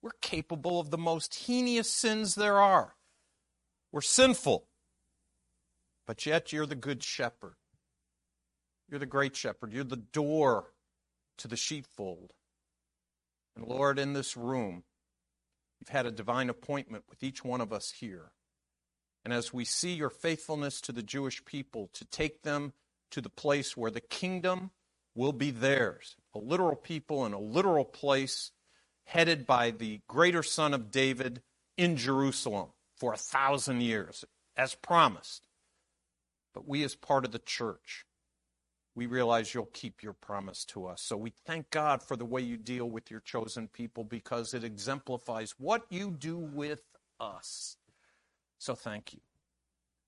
We're 0.00 0.12
capable 0.20 0.78
of 0.78 0.90
the 0.90 0.98
most 0.98 1.34
heinous 1.46 1.90
sins 1.90 2.36
there 2.36 2.60
are. 2.60 2.94
We're 3.90 4.02
sinful. 4.02 4.68
But 6.06 6.24
yet 6.24 6.52
you're 6.52 6.66
the 6.66 6.76
good 6.76 7.02
shepherd. 7.02 7.56
You're 8.88 9.00
the 9.00 9.06
great 9.06 9.34
shepherd. 9.34 9.72
You're 9.72 9.82
the 9.82 9.96
door 9.96 10.72
to 11.38 11.48
the 11.48 11.56
sheepfold. 11.56 12.32
And 13.56 13.66
Lord, 13.66 13.98
in 13.98 14.12
this 14.12 14.36
room, 14.36 14.84
you've 15.80 15.88
had 15.88 16.06
a 16.06 16.12
divine 16.12 16.48
appointment 16.48 17.04
with 17.08 17.24
each 17.24 17.42
one 17.42 17.60
of 17.60 17.72
us 17.72 17.94
here. 17.98 18.30
And 19.26 19.34
as 19.34 19.52
we 19.52 19.64
see 19.64 19.92
your 19.92 20.08
faithfulness 20.08 20.80
to 20.82 20.92
the 20.92 21.02
Jewish 21.02 21.44
people 21.44 21.90
to 21.94 22.04
take 22.04 22.44
them 22.44 22.72
to 23.10 23.20
the 23.20 23.28
place 23.28 23.76
where 23.76 23.90
the 23.90 24.00
kingdom 24.00 24.70
will 25.16 25.32
be 25.32 25.50
theirs, 25.50 26.14
a 26.32 26.38
literal 26.38 26.76
people 26.76 27.26
in 27.26 27.32
a 27.32 27.40
literal 27.40 27.84
place, 27.84 28.52
headed 29.02 29.44
by 29.44 29.72
the 29.72 30.00
greater 30.06 30.44
son 30.44 30.72
of 30.72 30.92
David 30.92 31.42
in 31.76 31.96
Jerusalem 31.96 32.68
for 32.94 33.12
a 33.12 33.16
thousand 33.16 33.80
years, 33.80 34.24
as 34.56 34.76
promised. 34.76 35.48
But 36.54 36.68
we, 36.68 36.84
as 36.84 36.94
part 36.94 37.24
of 37.24 37.32
the 37.32 37.40
church, 37.40 38.06
we 38.94 39.06
realize 39.06 39.52
you'll 39.52 39.70
keep 39.72 40.04
your 40.04 40.12
promise 40.12 40.64
to 40.66 40.86
us. 40.86 41.02
So 41.02 41.16
we 41.16 41.32
thank 41.44 41.70
God 41.70 42.00
for 42.00 42.16
the 42.16 42.24
way 42.24 42.42
you 42.42 42.56
deal 42.56 42.88
with 42.88 43.10
your 43.10 43.22
chosen 43.22 43.66
people 43.66 44.04
because 44.04 44.54
it 44.54 44.62
exemplifies 44.62 45.56
what 45.58 45.84
you 45.90 46.12
do 46.12 46.38
with 46.38 46.84
us. 47.18 47.76
So 48.58 48.74
thank 48.74 49.12
you. 49.12 49.20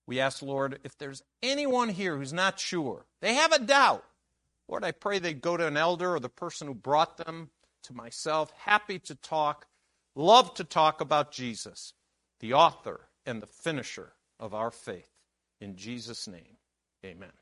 We 0.06 0.20
ask, 0.20 0.40
Lord, 0.42 0.78
if 0.84 0.96
there's 0.96 1.22
anyone 1.42 1.90
here 1.90 2.16
who's 2.16 2.32
not 2.32 2.58
sure, 2.58 3.04
they 3.20 3.34
have 3.34 3.52
a 3.52 3.58
doubt, 3.58 4.04
Lord, 4.66 4.84
I 4.84 4.92
pray 4.92 5.18
they 5.18 5.34
go 5.34 5.56
to 5.56 5.66
an 5.66 5.76
elder 5.76 6.14
or 6.14 6.20
the 6.20 6.28
person 6.28 6.66
who 6.66 6.74
brought 6.74 7.18
them 7.18 7.50
to 7.84 7.92
myself, 7.92 8.50
happy 8.56 8.98
to 9.00 9.14
talk, 9.14 9.66
love 10.14 10.54
to 10.54 10.64
talk 10.64 11.00
about 11.00 11.30
Jesus, 11.30 11.92
the 12.40 12.54
author 12.54 13.08
and 13.26 13.42
the 13.42 13.46
finisher 13.46 14.12
of 14.40 14.54
our 14.54 14.70
faith. 14.70 15.10
In 15.60 15.76
Jesus' 15.76 16.26
name, 16.26 16.56
amen. 17.04 17.32